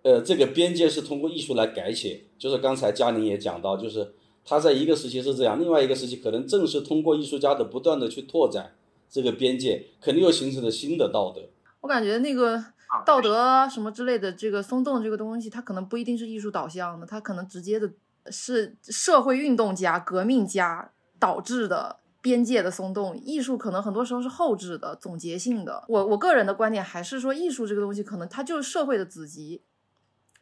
[0.03, 2.25] 呃，这个边界是通过艺术来改写。
[2.37, 4.13] 就是刚才嘉宁也讲到，就是
[4.45, 8.75] 他在一个时期是这样，另外一个时期可能正是通过艺术家的不断的去拓展
[9.09, 11.43] 这个边界，肯定又形成了新的道德。
[11.81, 12.63] 我感觉那个
[13.07, 17.91] 道德什么之类的这个松动这个东西，它可能不一定是艺术导向的，它可能直接的
[18.31, 20.91] 是社会运动家、革命家。
[21.25, 25.83] 导致的边界的松动，艺术可能很多时候是后置的、总结性的。
[25.89, 29.63] 我我个人的观点还是说，艺术这个东西可能它就是社会的子集，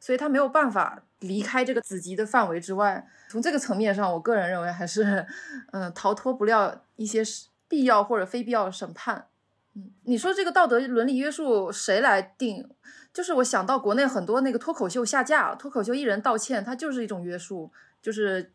[0.01, 3.07] 所以它没有办法离开这个子集的范围之外。
[3.31, 5.25] 从这个层面上，我个人认为还是，
[5.71, 7.23] 嗯，逃脱不了一些
[7.68, 9.29] 必要或者非必要审判。
[9.75, 12.68] 嗯，你说这个道德伦理约束谁来定？
[13.12, 17.71] 就是我想到国内很多那个脱口秀下架，脱口秀艺人道歉，它就是一种约束，
[18.03, 18.51] 就是。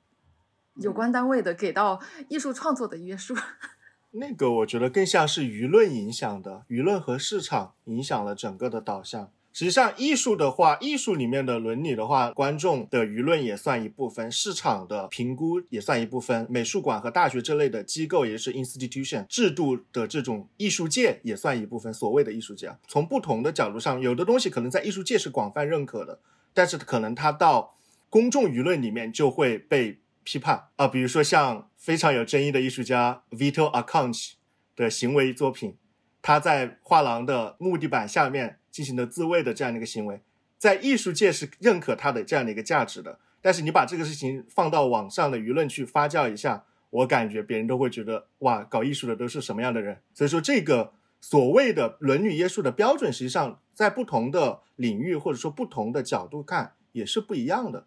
[0.79, 3.35] 有关单位的给到艺术创作的约束，
[4.11, 9.31] 那个我觉得更像是舆论影响的，舆论和市场影响了整个的导向。
[9.53, 21.91] 实际上，艺术的话，艺术里面的伦理的话，观众的舆论也算一部分，市场的评估也算一部分，美术馆和大学这类的机构也是 institution 制度的这种艺术界也算一部分。
[21.91, 26.19] 所谓的艺术家，从不同的角度上，有的东西可能在艺术界是广泛认可的，
[26.53, 27.75] 但是可能它到
[28.11, 29.99] 公众舆论里面就会被。
[30.27, 34.33] 批判啊，比如说像非常有争议的艺术家 Vito Acconci
[34.75, 35.77] 的行为作品，
[36.21, 40.21] 他在画廊的木地板下面进行的自慰的这样的一个行为，
[40.57, 43.19] 在艺术界是认可他的这样的一个价值的。
[43.41, 50.01] 但是你把这个事情放到网上的舆论去发酵一下，我感觉别人都会觉得哇，搞艺术的都是什么样的人？
[50.13, 57.85] 所以说，这个所谓的伦理约束的标准，实际上在不同的领域或者说不同的角度看也是不一样的。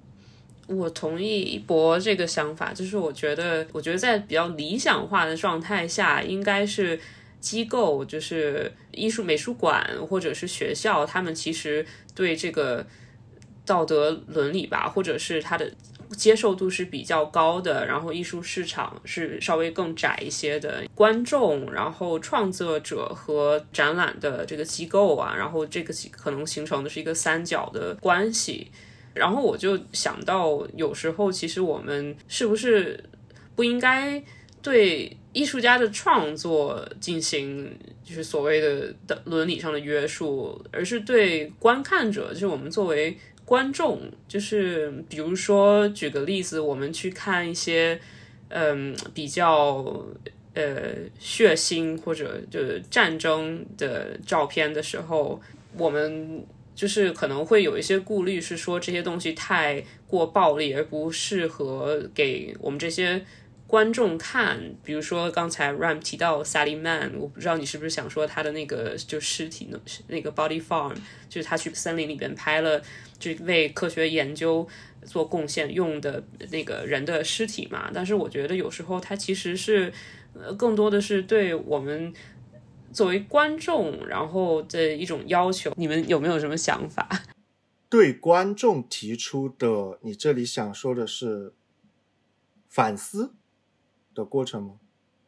[0.71, 6.99] 我同意一博这个想法，就是我觉得，我觉得在比较理想化的状态下，应该是
[7.41, 12.87] 机构，就是艺术美术馆或者是学校，他们其实对这个
[13.67, 15.69] 道德伦理吧，或者是他的
[16.17, 28.71] 接受度是比较高的，然后艺术市场是稍微更窄一些的，观众，然后创作者和展览的这个机构啊，然后这个可能形成的是一个三角的关系。
[29.21, 32.99] 然后我就想到，有时候其实我们是不是
[33.55, 34.23] 不应该
[34.63, 37.71] 对艺术家的创作进行
[38.03, 48.01] 就是所谓的的伦理上的约束，而是对观看者，就是我们作为观众，就是比如说举个例子，我们去看一些
[48.49, 49.85] 嗯比较
[50.55, 55.39] 呃血腥或者就是战争的照片的时候，
[55.77, 56.43] 我们。
[56.81, 63.23] 就是可能会有一些顾虑，是说这些东西太过暴力，而不适合给我们这些
[63.67, 64.59] 观众看。
[64.83, 69.79] 比如说刚才 Ram 提到 Sally Man，我不知道你是不是想说他的那个就尸体呢？
[70.09, 70.95] 那个 Body Farm，
[71.29, 72.81] 就是他去森林里边拍了，
[73.19, 74.67] 就为科学研究
[75.05, 77.91] 做贡献用的那个人的尸体嘛。
[77.93, 79.93] 但是我觉得有时候他其实是，
[80.33, 82.11] 呃，更多的是对我们。
[82.93, 87.09] 作为观众，然后的一种要求，你们有没有什么想法？
[87.89, 91.53] 对观众提出的，你这里想说的是
[92.69, 93.33] 反思
[94.15, 94.75] 的过程吗？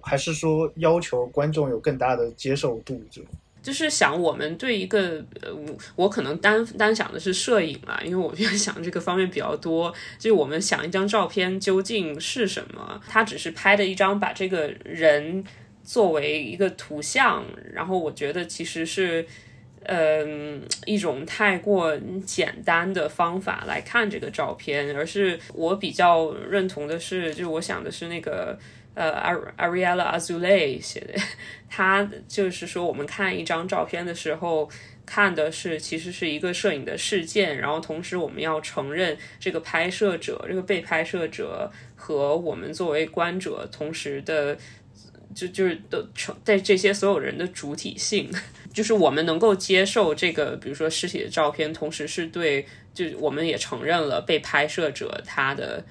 [0.00, 3.02] 还是说要求观众有更大的接受度？
[3.10, 3.22] 就
[3.62, 5.52] 就是想我们对一个呃，
[5.94, 9.92] 我可能单单想的是摄影啊，因为我比较想这个方面比较多。
[10.18, 13.00] 就我们想一张照片究竟是什么？
[13.08, 15.44] 他只是拍的一张，把这个人。
[15.84, 19.26] 作为一个图像，然后我觉得其实是，
[19.82, 28.56] 嗯，一种太过简单的方法来看这个照片，而是我比较认同的是，就我想的是那个
[28.94, 29.12] 呃
[29.58, 31.14] ，Ariella Azulay 写的，
[31.68, 34.70] 他就是说，我们看一张照片的时候，
[35.04, 44.56] 看的是其实是一个摄影的事件，然后同时我们要承认这个拍摄者、这个被拍摄者和我们作为观者同时的。
[45.34, 48.30] 就就是的成在这些所有人的主体性，
[48.72, 55.84] 就是我们能够接受这个，比如说尸体的照片，同时是对，就我们也承认了被拍摄者他的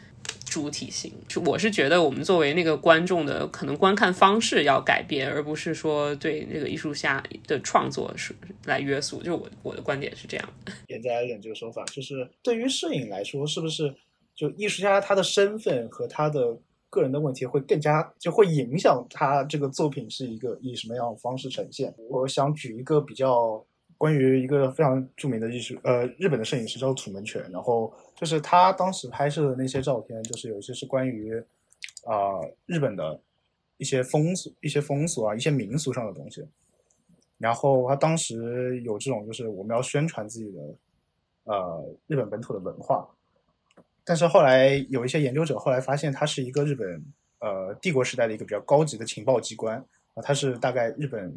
[0.45, 1.11] 主体性。
[1.27, 8.33] 就我是觉得，我们作为那个观众的可能观看方式要改变，而不是说对那个艺术家的创作是
[8.65, 9.21] 来约束。
[9.21, 10.49] 就我我的观点是这样。
[10.87, 13.93] 现在忍这个说法，就是对于摄影来说，是不是
[14.35, 16.57] 就艺术家他的身份和他的。
[16.91, 21.91] 个人的问题会更加就会影响他这个作品是一个以什么样的方式呈现。
[22.09, 23.65] 我想举一个比较
[23.97, 31.33] 关于一个非常著名的艺术呃日本的摄影师叫土门泉，然后就是他当时拍摄的那些照片，就是有一些是关于
[32.05, 33.19] 啊日本的
[33.77, 36.45] 一些风俗、一些风俗啊、一些民俗上的东西。
[37.37, 40.59] 然后他当时有这种就是我们要宣传自己的
[41.45, 43.07] 呃日本本土的文化。
[44.03, 47.03] 但是后来有一些研究者后来发现，他是一个日本
[47.39, 49.77] 呃帝国时代的一个比较高级的情报机关
[50.13, 51.33] 啊，他是大概日本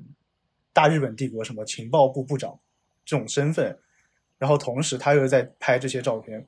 [0.73, 2.59] 大日本帝国什么情报部部长
[3.05, 3.79] 这种身份，
[4.39, 6.47] 然后同时他又在拍这些照片，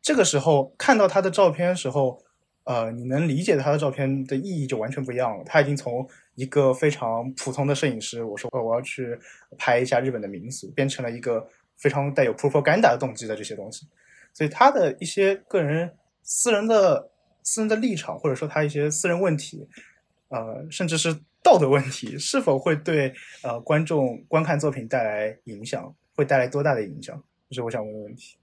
[0.00, 2.20] 这个时候看到他的照片的时候，
[2.64, 5.44] 呃，你能理解他的照片的意义就完全不一样了。
[5.44, 9.18] 他已经从一个非常普通的摄影师，我说我要去
[9.56, 13.86] 拍一下日本的民俗，变成了一个非常带有 propaganda 的动机的这些东西。
[14.34, 17.10] 所以他的一些个人私人的
[17.42, 19.68] 私人的立场，或者说他一些私人问题，
[20.28, 25.94] 呃，甚至是道德问题，是否会对呃观众观看作品带来影响？
[26.14, 27.22] 会带来多大的影响？
[27.50, 28.36] 这是我想问的问题。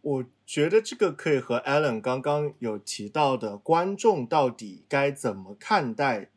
[0.00, 6.28] 我觉得这个可以和 Alan 刚刚有提到的观众到底该怎么看待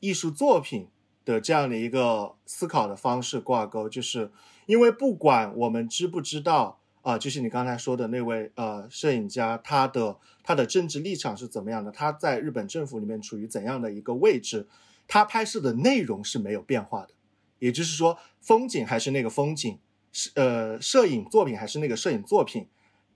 [0.00, 0.88] 艺术作品
[1.24, 4.30] 的这样的一个思考的方式挂钩，就是
[4.66, 6.78] 因为不管我们知不知道。
[7.02, 11.90] 啊，就是你刚才说的那位呃摄影家，他的他的政治立场是怎么样的？
[11.90, 14.68] 他在日本政府里面处于怎样的一个位置？
[15.08, 17.10] 他拍摄的内容是没有变化的，
[17.58, 19.78] 也就是说，风景还是那个风景，
[20.12, 22.68] 是呃摄影作品还是那个摄影作品，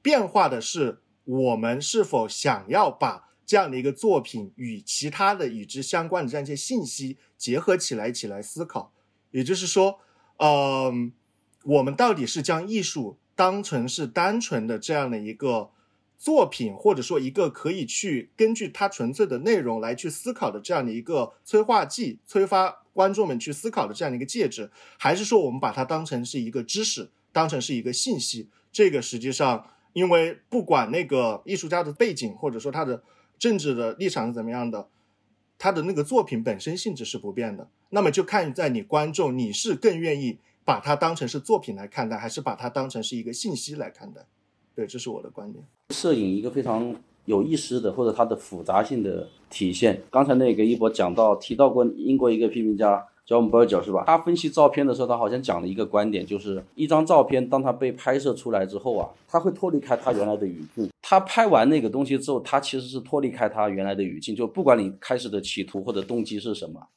[0.02, 8.92] 变化的是我们是否想要把这样的一个作品与其他的与之相关的这样一些信息结合起来，一起来思考。
[9.30, 10.00] 也就是说，
[10.38, 11.12] 嗯，
[11.62, 13.16] 我们到底是将艺术。
[13.36, 15.70] 当成是单纯的这样的一个
[16.18, 28.48] 作品，或者说一个可以去根据它纯粹的内容来去思考的这样的一个催化剂，催发观众们去思考的这样的一个介质，还是说我们把它当成是一个知识，当成是一个信息？
[28.72, 33.02] 这个实际上，因为不管那个艺术家的背景，或者说他的
[33.38, 34.88] 政治的立场是怎么样的，
[35.58, 37.68] 他的那个作品本身性质是不变的。
[37.90, 40.38] 那么就看在你观众，你是更愿意。
[40.66, 44.20] 把它当成是作品来看待，还是把它当成是一个信息来看待？
[44.74, 45.64] 对，这是我的观点。
[45.90, 46.94] 摄影一个非常
[47.24, 50.02] 有意思的或者它的复杂性的体现。
[50.10, 54.02] 刚才那个一博讲到提到过英国一个批评家 John Berger 是吧？
[54.06, 60.90] 他分析照片的时候，他好像讲了一个观点，就是一张照片当它被拍摄出来之后啊，它会脱离开它原来的语境。
[61.00, 66.88] 他拍完那个东西之后，它其实是脱离开它原来的语境，就不管你开始的企图或者动机是什么，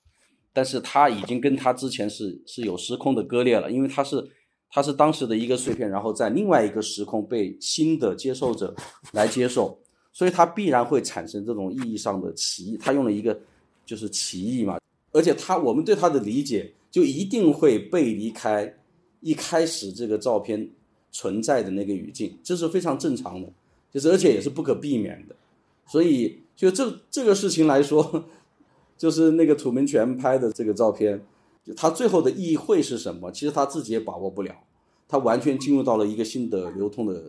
[0.60, 4.30] 但是它已经跟它之前是是有时空的割裂了，因为它是。
[4.72, 8.76] 它是当时的一个碎片，然后在另外一个时空被新的接受者
[9.14, 9.76] 来接受，
[10.14, 12.78] 所以它必然会产生这种意义上的歧义。
[12.78, 13.36] 他用了一个
[13.84, 14.80] 就是歧义嘛，
[15.12, 18.72] 而且他我们对他的理解就一定会背离开
[19.22, 20.70] 一开始这个照片
[21.12, 23.52] 存在的那个语境，这是非常正常的，
[23.92, 25.36] 就是而且也是不可避免的。
[25.88, 28.26] 所以就这这个事情来说，
[29.00, 31.20] 就是那个土门泉拍的这个照片。
[31.76, 33.32] 他最后的意义会是什么？
[33.32, 34.56] 其实他自己也把握不了，
[35.08, 37.24] 他完全进入到了一个新的流通的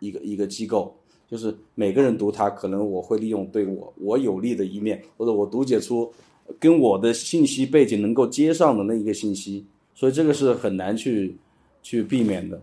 [0.00, 0.96] 一个一个机构，
[1.30, 6.12] 就是每个人读它，可能我会利用对我我有利的一面，或者我读解出
[6.58, 11.36] 跟我的信息背景能够接上的那一个信息，所以这个是很难去
[11.82, 12.60] 去避免的。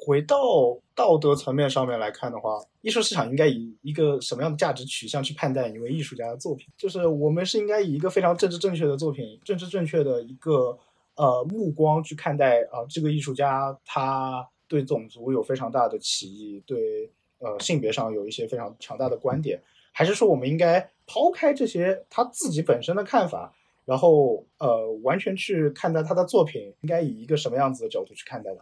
[0.00, 6.66] 回到道德层面上面来看的话，艺术市场应该以一个什么样的价值取向去判断一位艺术家的作品？
[6.76, 10.78] 就是我们是应该以一个非常政治正确的作品、政治正确的一个
[11.16, 19.60] 呃目光去看待啊，这个艺术家他对种族有非常大的歧义，对呃性别上有一些非常强大的观点，
[19.92, 28.60] 还是说我们应该抛开这些他自己本身的看法，然后呃完全去看待他的作品，应该以一个什么样子的角度去看待呢？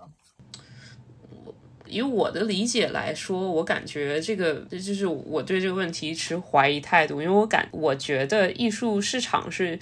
[1.88, 9.78] 以我的理解来说，我感觉这个就是我对这个问题持怀疑态度，因为我感我觉得艺术市场是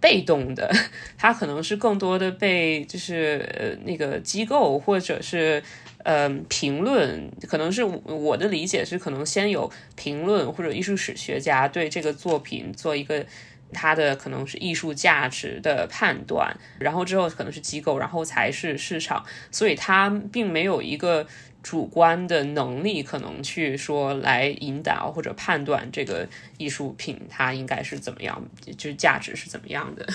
[0.00, 0.70] 被动的，
[1.18, 5.62] 它可能是更多的被就是呃那个机构或者是
[6.04, 13.24] 嗯评论，可能是我的理解是可能先有评论或者艺术史学家对这个作品做一个。
[13.72, 21.26] 它的可能是艺术价值的判断，然后之后可能是机构，然后才是市场，所以它并没有一个
[21.62, 28.42] 主观的能力，可能去说来引导或者判断这个艺术品它应该是怎么样，
[28.76, 30.06] 就是价值是怎么样的。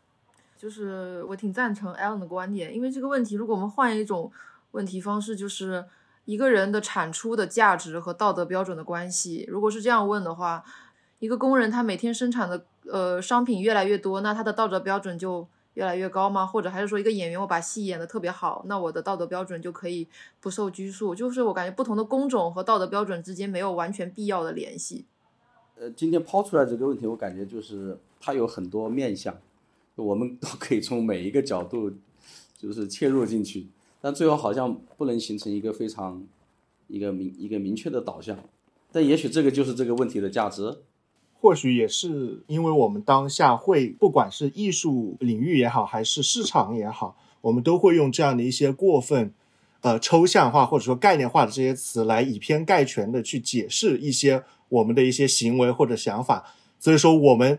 [0.56, 4.30] 就是我挺赞成 Alan 的观点，因为这个问题，如果我们换一种
[4.70, 5.84] 问题方式，就是
[6.24, 10.64] 一个人的产出的价值和道德标准的关系，如果是这样问的话。
[11.18, 16.44] 一个工人他每天生产的呃商品越来越多，那他的道德标准就越来越高吗？
[16.44, 20.06] 或者还是说一个演员我把戏演得特别好，那我的道德标准就可以
[20.40, 21.14] 不受拘束？
[21.14, 25.06] 就是我感觉不同的工种和道德标准之间没有完全必要的联系。
[25.76, 29.34] 呃，今天抛出来这个问题，我感觉就是它有很多面向，
[29.96, 31.90] 我们都可以从每一个角度
[32.58, 33.68] 就是切入进去，
[34.00, 36.22] 但最后好像不能形成一个非常
[36.88, 38.38] 一个明一个明确的导向。
[38.92, 40.82] 但也许这个就是这个问题的价值。
[41.42, 49.34] 或许也是因为我们当下会，不管是艺术领域也好，还是市场也好，我们都会用这样的一些过分，
[49.80, 56.54] 呃，抽象化或者说概念化的这些词来以偏概全的去解释一些我们的一些行为或者想法。
[56.78, 57.58] 所以说，我们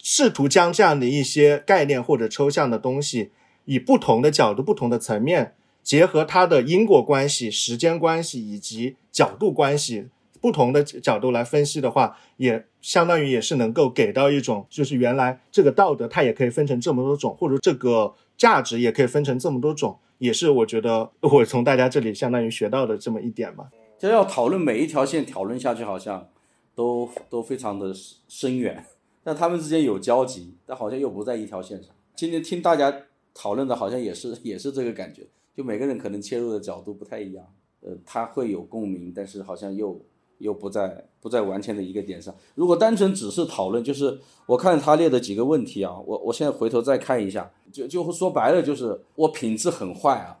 [0.00, 3.32] 试图将这样的一些概念或者抽象的东西，
[3.64, 10.06] 以不同的角度、不同的层面，结合它的因果关系、时间关系以及角度关系。
[10.40, 23.68] 不同的角度来分析的话，也相当于也是能够给到一种，就是原来这个道德它也可以分成这么多种，或者这个价值也可以分成这么多种，也是我觉得我从大家这里相当于学到的这么一点吧。
[23.98, 26.28] 就要讨论每一条线，讨论下去好像
[26.74, 27.92] 都都非常的
[28.28, 28.86] 深远，
[29.24, 31.92] 但他们之间有交集，但好像又不在一条线上。
[32.14, 32.94] 今天听大家
[33.34, 35.26] 讨论的，好像也是也是这个感觉，
[35.56, 37.44] 就每个人可能切入的角度不太一样，
[37.80, 40.00] 呃，他会有共鸣，但是好像又。
[40.38, 42.34] 又不在不在完全的一个点上。
[42.54, 50.38] 如果单纯只是讨论，就是我看他列的几个问题啊，我我现在回头再看一下，就就说白了，就是我品质很坏啊，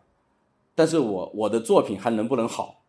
[0.74, 2.82] 但是我我的作品还能不能好？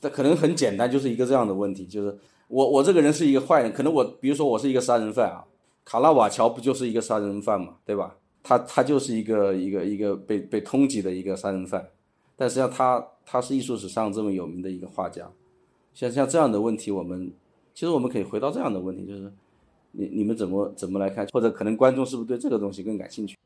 [0.00, 2.18] 这可能很简单，就是一个这样的问题，就是
[2.48, 5.44] 我我这个人是一个坏人，可能我比如说我是一个杀人犯啊，
[5.84, 8.16] 卡拉瓦乔不就是一个杀人犯嘛，对吧？
[8.42, 11.88] 他他就是一个一个一个被被通缉的一个杀人犯，
[12.36, 15.30] 但实际上他他是艺术史上这么有名的一个画家。
[15.98, 17.32] 像像这样的问题，我们
[17.74, 19.32] 其实我们可以回到这样的问题，就是
[19.90, 23.36] 你你们怎么怎么来看，或者可能观众是不是对这个东西更感兴趣？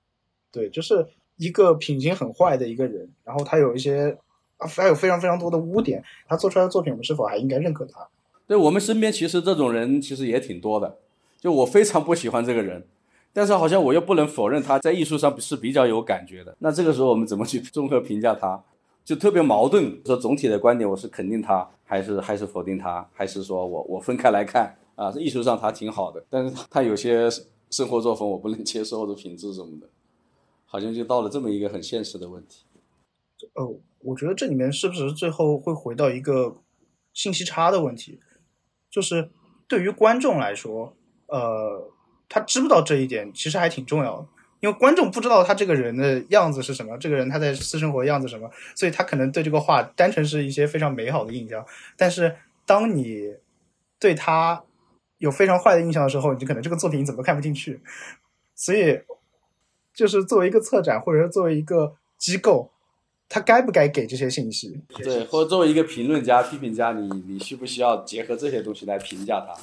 [0.50, 1.06] 对，就是
[1.38, 4.14] 一个品行很坏的一个人，然后他有一些
[4.58, 8.06] 啊，还有非常非常多的污点，他做出来的作品，我们是否还应该认可他？
[8.46, 10.98] 对我们身边其实这种人其实也挺多的，
[11.40, 12.84] 就我非常不喜欢这个人，
[13.32, 16.54] 但是好像我又不能否认他在艺术上是比较有感觉的。
[16.58, 18.62] 那这个时候我们怎么去综合评价他？
[19.04, 20.00] 就特别矛盾。
[20.04, 25.10] 说总体的观点，我是肯定他，还是还是否定他，还是说我我分开来看啊？
[25.12, 27.28] 艺术上他挺好的，但是他有些
[27.70, 29.88] 生活作风我不能接受，或者品质什么的，
[30.64, 32.64] 好像就到了这么一个很现实的问题。
[33.54, 36.56] 呃，我觉得这里面是不是最后会回到一个
[37.12, 38.20] 信息差的问题？
[38.90, 39.30] 就是
[39.66, 40.94] 对于观众来说，
[41.26, 41.90] 呃，
[42.28, 44.26] 他知不知道这一点其实还挺重要的，
[44.62, 51.66] 因为观众不知道他这个人的样子是什么，这个人他在私生活样子什么，所以他可能对这个画单纯是一些非常美好的印象。
[51.96, 53.34] 但是当你
[53.98, 54.62] 对他
[55.18, 57.80] 有非常坏的印象的时候，你就可能这个作品你怎么看不进去。
[58.54, 59.00] 所以，
[59.92, 62.70] 就是作为一个策展，或者说作为一个机构。
[63.34, 64.78] 他该不该给这些信息？
[64.88, 69.54] 对，或者作为一个评论家、批评家，你你需不需要结合这些东西来评价他？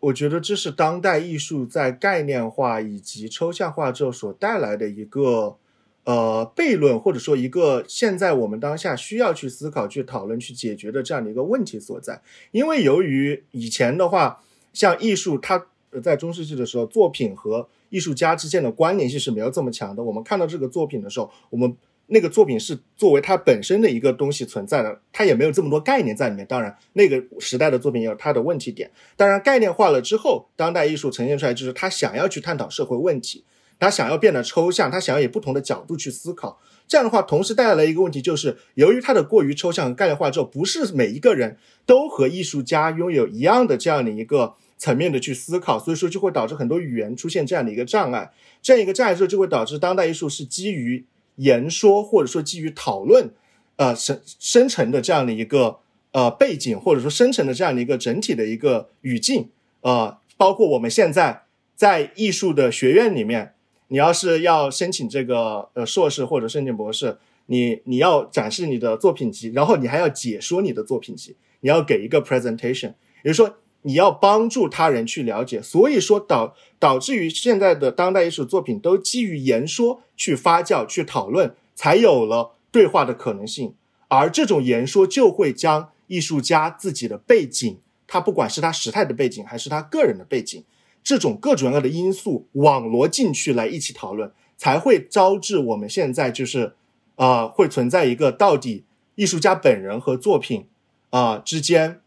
[0.00, 5.56] 我觉得这是当代艺术在概念化以及抽象化之后所带来的一个
[6.04, 12.22] 呃悖论，或者说一个现在我们当下需要去思考、去讨论、去解决的这样的一个问题所在。
[12.50, 14.42] 因为由于以前的话，
[14.72, 15.66] 像艺术，它
[16.02, 20.02] 在中世纪的时候，作品和艺术家之间的关联性是没有这么强的。
[20.02, 21.76] 我们看到这个作品的时候，我们。
[22.12, 26.44] 那个作品是作为它本身的一个东西存在的，它也没有这么多概念在里面。
[26.44, 28.90] 当然，那个时代的作品也有它的问题点。
[29.16, 33.44] 当然，概念化了之后，当代艺术呈现出来就是他想要去探讨社会问题，
[33.78, 36.60] 他想要变得抽象，他想要以不同的角度去思考。
[36.88, 41.56] 这样的话，同时带来了一个问题，就是由于它的过于抽象和概念化之后，不是每一个人
[41.86, 48.32] 都和艺术家拥有一样的这样的一个层面的去思考，所以说就会导致很多语言出现这样的一个障碍。
[48.60, 51.06] 这样一个障碍之后，就会导致当代艺术是基于。
[51.40, 53.30] 言说或者说基于讨论，
[53.76, 55.78] 呃生生成的这样的一个
[56.12, 59.48] 呃背景，或者说生成的这样的一个整体的一个语境，
[59.80, 63.54] 呃，包括我们现在在艺术的学院里面，
[63.88, 73.56] 你要是要申请这个呃硕士或者申请博士，你你要展示你的作品集，然后你还要解说你的作品集，你要给一个 presentation，也就是说。
[73.82, 83.74] 你要帮助他人去了解，所以说导导致于现在的当代艺术作品都基于言说去发酵、去讨论，才有了对话的可能性。
[84.08, 90.62] 而这种言说就会将艺术家自己的背景，他不管是他时态的背景，还是他个人的背景，
[91.02, 96.74] 这种各种各样的因素网罗进去来一起讨论，才会招致我们现在就是，
[97.16, 100.66] 呃，会存在一个到底艺术家本人和作品
[101.08, 102.00] 啊之间。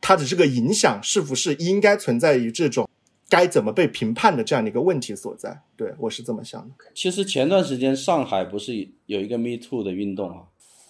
[0.00, 2.88] 它的这个影响是不是应该存在于这种
[3.28, 5.62] 该怎么被评判的这样的一个问题所在？
[5.76, 6.74] 对我是这么想的。
[6.94, 10.44] 其实前段时间上海不是有一个 Me Too 的运动啊，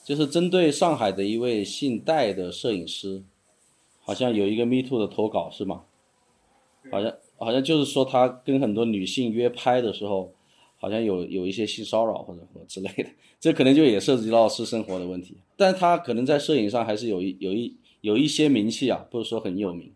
[0.04, 3.22] 就是针对上海的一位姓戴的摄影师，
[4.00, 5.82] 好像有一个 Me Too 的投稿是吗？
[6.90, 10.32] 好像好像就是说他跟很多女性约拍的时候，
[10.78, 15.36] 好像有有一些性骚扰或者或之类的，这可能就也涉及到私生活的问题。
[15.56, 17.76] 但他可能在摄影上还是有一有一。
[18.00, 19.92] 有一些名气啊，不是说很有名，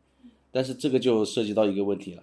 [0.53, 2.23] 但是这个就涉及到一个问题了，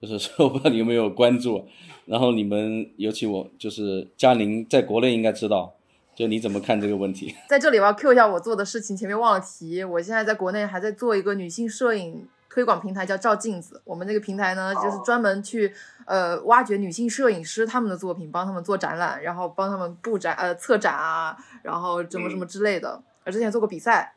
[0.00, 1.66] 就是说我不知道你有没有关注，
[2.06, 5.74] 然后你们尤其我就是嘉宁在国内应该知道，
[6.14, 7.34] 就你怎么看这个问题？
[7.48, 13.82] 在这里我要 Q 一下我做的事情，前面忘了提，我现在在国内还在做一个女性摄影推广平台，叫照镜子。
[13.84, 15.70] 我们这个平台呢，就是专门去
[16.06, 23.02] 呃挖掘女性摄影师他们的作品，帮他们做展览，然后帮他们布展呃策展啊，然后什么什么之类的。
[23.26, 24.14] 我之前做过比赛。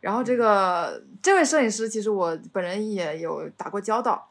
[0.00, 4.28] 然后这个这位摄影师，其实我本人也有打过交道。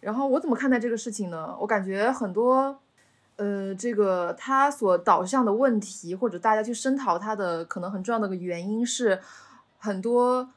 [0.00, 1.56] 然后我怎么看待这个事情呢？
[1.58, 2.78] 我感觉很多，
[3.36, 9.18] 呃，这个他所导向的问题，或者大家去声讨他的可能很重要的个原因是，
[9.78, 10.48] 很多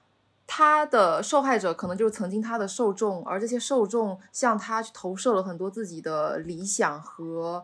[0.51, 7.63] 他的受害者可能就是曾经他的受众，而这些受众向他去投射了很多自己的理想和。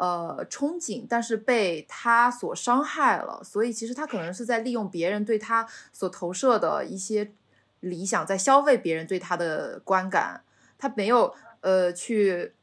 [0.00, 7.32] 呃，憧憬，但是被他所伤害了，所以其实他可能是在利用别人对他所投射的一些
[7.80, 10.44] 理想，在消费别人对他的观感，
[10.78, 12.54] 他没有呃去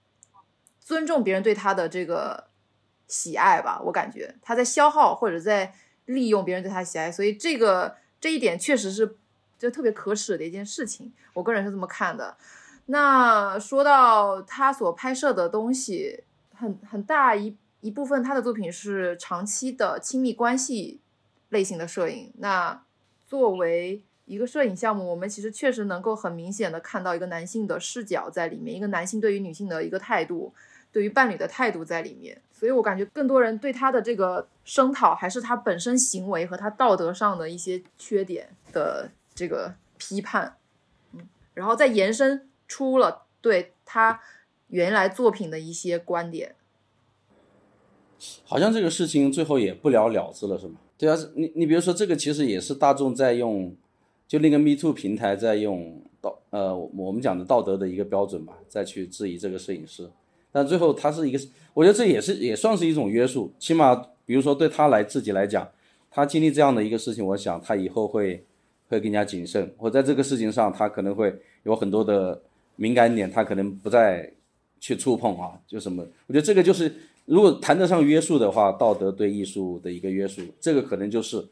[0.80, 2.46] 尊重别人对他的这个
[3.10, 3.82] 喜爱吧？
[3.84, 5.74] 我感觉他在消耗或者在
[6.06, 9.18] 利用别人对他喜爱，所以这个这一点确实是
[9.58, 12.36] 就特别可耻的一件事情，我个人是这么看的。
[12.86, 16.24] 那说到他所拍摄的东西。
[16.58, 21.02] 很很大一一部分，他的作品是长期的亲密关系
[21.50, 22.32] 类型的摄影。
[22.38, 22.82] 那
[23.28, 30.54] 作为一个摄影项目，我们其实确实能够很明显的看到一个男性的视角在里面，一个男性对于女性的一个态度，
[30.94, 32.42] 对于伴侣的态度在里面。
[32.54, 40.58] 所以我感觉更多人对他的这个声讨，还是他本身行为和他道德上的一些缺点的这个批判，
[41.14, 44.20] 嗯，然后再延伸出了对他。
[44.70, 46.56] 原来作品的一些观点，
[48.44, 50.80] 好像这个事情最后也不了了之了，是吗？
[50.98, 53.74] 对啊，你你比如说这个其实也是大众在用，
[54.28, 60.10] 就那个 Me Too 平台在用道呃我们讲的道德的一个标准吧，再去质疑这个摄影师。
[60.52, 61.40] 但最后他是一个，
[61.76, 65.70] 我觉得这也是也算是一种约束，起码比如说对他来自己来讲，
[66.10, 68.44] 他经历这样的一个事情，我想他以后会
[68.88, 72.42] 会更加谨慎，或在这个事情上他可能会有很多的
[72.76, 74.32] 敏感点，他可能不再
[74.80, 76.06] 去触碰啊，就什么？
[76.28, 76.94] 我觉得这个就是
[77.26, 81.44] 如果谈得上约束的话，道德对艺术的一个约束，这个可能就是，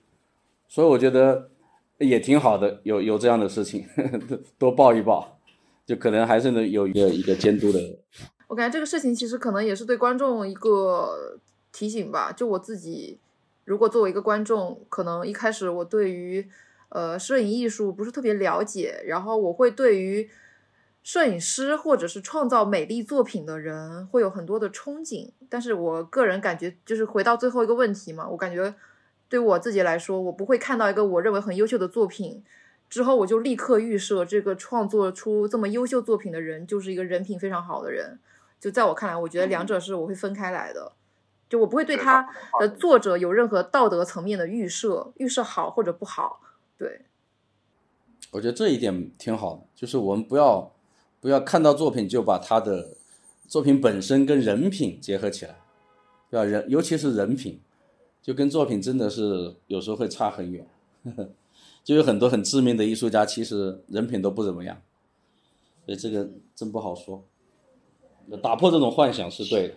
[0.68, 1.50] 所以我觉得
[1.98, 3.86] 也挺好的，有有这样的事情
[4.60, 5.40] 多报一报，
[5.86, 7.80] 就可能还是能有一个一个监督的。
[8.48, 11.40] 我感觉这个事情其实可能也是对观众一个
[11.72, 12.32] 提醒吧。
[12.32, 13.18] 就我自己，
[13.66, 16.48] 如果作为一个观众，可能一开始我对于
[16.94, 20.30] 呃摄影艺术不是特别了解，然后我会对于
[21.02, 25.32] 摄影师或者是创造美丽作品的人会有很多的憧憬。
[25.50, 28.76] 但是我个人感觉，就是回到最后一个问题嘛，我感觉
[29.28, 32.44] 对我自己来说，我不会看到一个我认为很优秀的作品
[32.89, 38.20] 之后，我就立刻预设这个创作出这么优秀作品的人就是一个人品非常好的人。
[38.60, 40.94] 就在我看来，我觉得两者是我会分开来的，
[41.50, 42.30] 就我不会对他
[42.60, 46.39] 的作者有任何道德层面的预设，预设好或者不好。
[46.78, 47.01] 对，
[48.32, 50.74] 我觉得这一点挺好的，就是我们不要
[51.19, 52.95] 不要看到作品就把他的
[53.47, 55.59] 作品本身跟人品结合起来，
[56.30, 56.43] 对吧？
[56.43, 57.59] 人尤其是人品，
[58.21, 60.67] 就跟作品真的是有时候会差很远。
[61.84, 64.82] 就有很多很知名的艺术家，其实人品都不怎么样，
[65.86, 67.28] 所以这个真不好说。
[68.41, 69.76] 打破这种幻想是对的。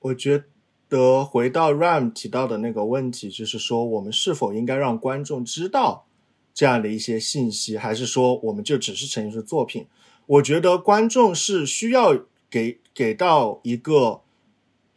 [0.00, 0.42] 我觉
[0.88, 6.06] 得回到 Ram 提到的那个问题，就是说我们是否应该让观众知道
[6.54, 9.86] 这样的一些信息，还是说我们就只是呈现出作品？
[10.26, 12.18] 我觉得观众是需要
[12.50, 14.22] 给给到一个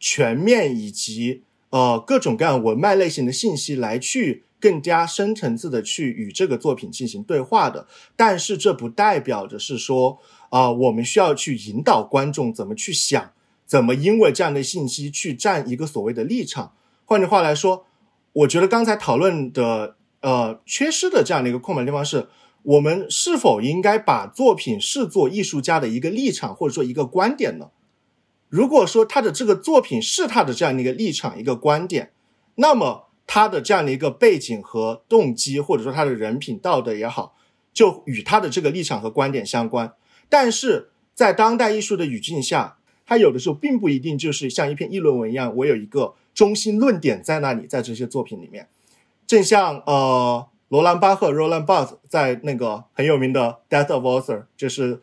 [0.00, 7.86] 全面以及呃各种各样文脉类型的信息，来去更加深层次的去与这个作品进行对话的。
[8.16, 10.18] 但是这不代表着是说。
[10.52, 13.32] 啊，我们需要去引导观众怎么去想，
[13.72, 16.74] 怎么因为这样的信息去站一个所谓的立场。
[17.06, 17.86] 换句话来说，
[18.34, 22.28] 我觉得刚才讨论的呃缺失的这样的一个空白地方是，
[22.64, 27.70] 我们是否应该把作品视作艺术家的一个立场或者说一个观点呢？
[28.50, 32.12] 如果说他的这个作品是他的这样的一个立场一个观点，
[32.56, 37.34] 那么他的这样的一个背景和动机，或者说他的人品道德也好，
[37.72, 39.94] 就与他的这个立场和观点相关。
[40.28, 48.68] 但是在当代艺术的语境下，它有的时候并不一定就是像一篇议论文一样，我有一个中心论点在那里，在这些作品里面，
[49.26, 55.02] 正像呃罗兰巴赫 （Roland Barthes） 在那个很有名的《Death of Author》，就是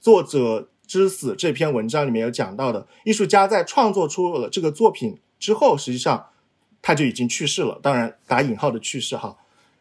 [0.00, 6.26] 作者之死这篇文章里面有讲到的，艺术家在创作出了这个作品之后，实际上
[6.82, 7.80] 他就已经去世了。
[7.82, 9.36] 当然打引号的去世哈，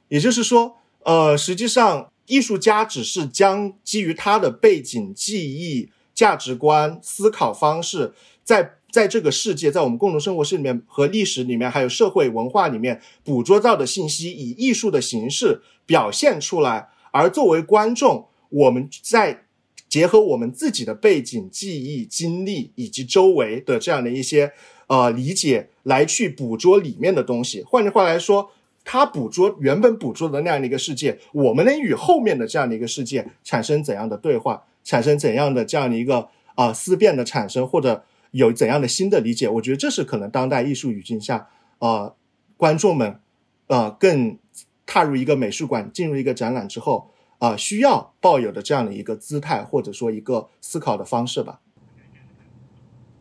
[0.07, 2.09] 也就是说，呃，实际上。
[2.27, 8.11] 艺术家只是将基于他的背景、记忆、价值观、思考方式，
[8.43, 16.89] 在在这个世界，在我们共同生活史里面和历史里面，还有社会文化里面捕捉到的信息，以艺术的形式表现出来。
[17.11, 19.43] 而作为观众，我们在
[19.87, 24.51] 结合我们自己的背景、记忆、经历以及周围的这样的一些
[24.87, 27.61] 呃理解，来去捕捉里面的东西。
[27.61, 28.49] 换句话来说。
[28.89, 39.49] 他捕捉原本捕捉的那样的一个世界，我们能与后面的这样的一个世界产生怎样的对话，产生怎样的这样的一个啊思辨的产生，或者有怎样的新的理解？
[39.49, 42.13] 我觉得这是可能当代艺术语境下，啊，
[42.55, 43.19] 观众们，
[43.67, 44.39] 呃，更
[44.85, 51.59] 踏入一个美术馆，进入一个展览之后，啊，需要抱有的这样的一个姿态，或者说一个思考的方式吧。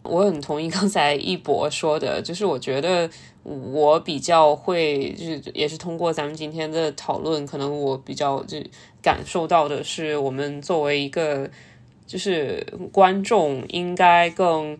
[0.08, 3.08] 我很同意刚才一博说的，就是我觉得
[3.42, 8.58] 我比较会，就是也是通过咱们今天的讨论，可能我比较就
[9.02, 11.48] 感受到的是，我们作为一个
[12.06, 14.78] 就是观众，应该更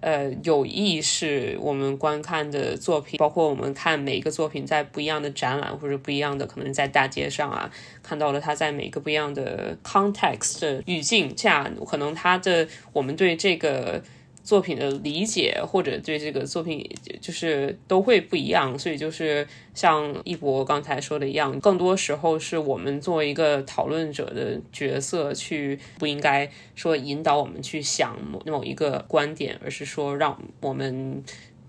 [0.00, 7.70] 呃有意识，我们观看的作品，包括我们看每一个作品在不一样的展览或者不一样的，可能在大街上啊
[8.02, 14.02] 看到了它在每个不一样的 context 的语境下，可能它的我们对这个。
[14.42, 16.84] 作品的理解或者对这个作品
[17.20, 31.22] 就是都会不一样，所以就是像一博刚才说的一样，更多时候是我们作为一个讨论者的角色去不应该说引导我们去想某某一个观点，而是说让我们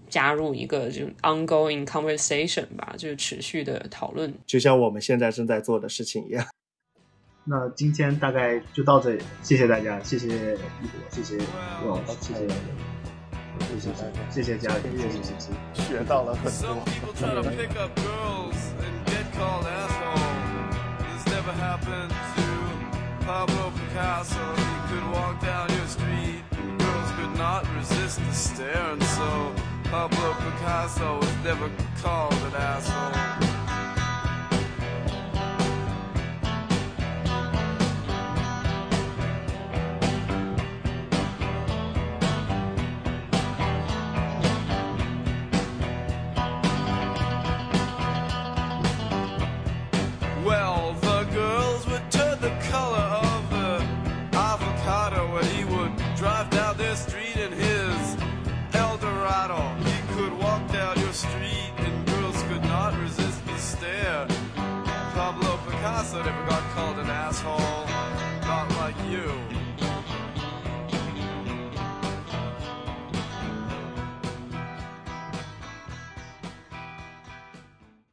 [0.10, 6.46] 加入一个就 ongoing conversation 吧，就是持续的讨论，就像我们现在正在做的事情一样。
[7.46, 11.38] 那今天大概就到这里，谢谢大家，谢谢一博，谢谢
[11.86, 12.48] 王，谢谢。
[13.60, 13.90] 谢谢
[14.32, 15.52] 谢谢嘉玲，谢谢谢谢。
[15.74, 16.78] 学到了很多。
[17.96, 18.74] girls
[33.44, 33.53] and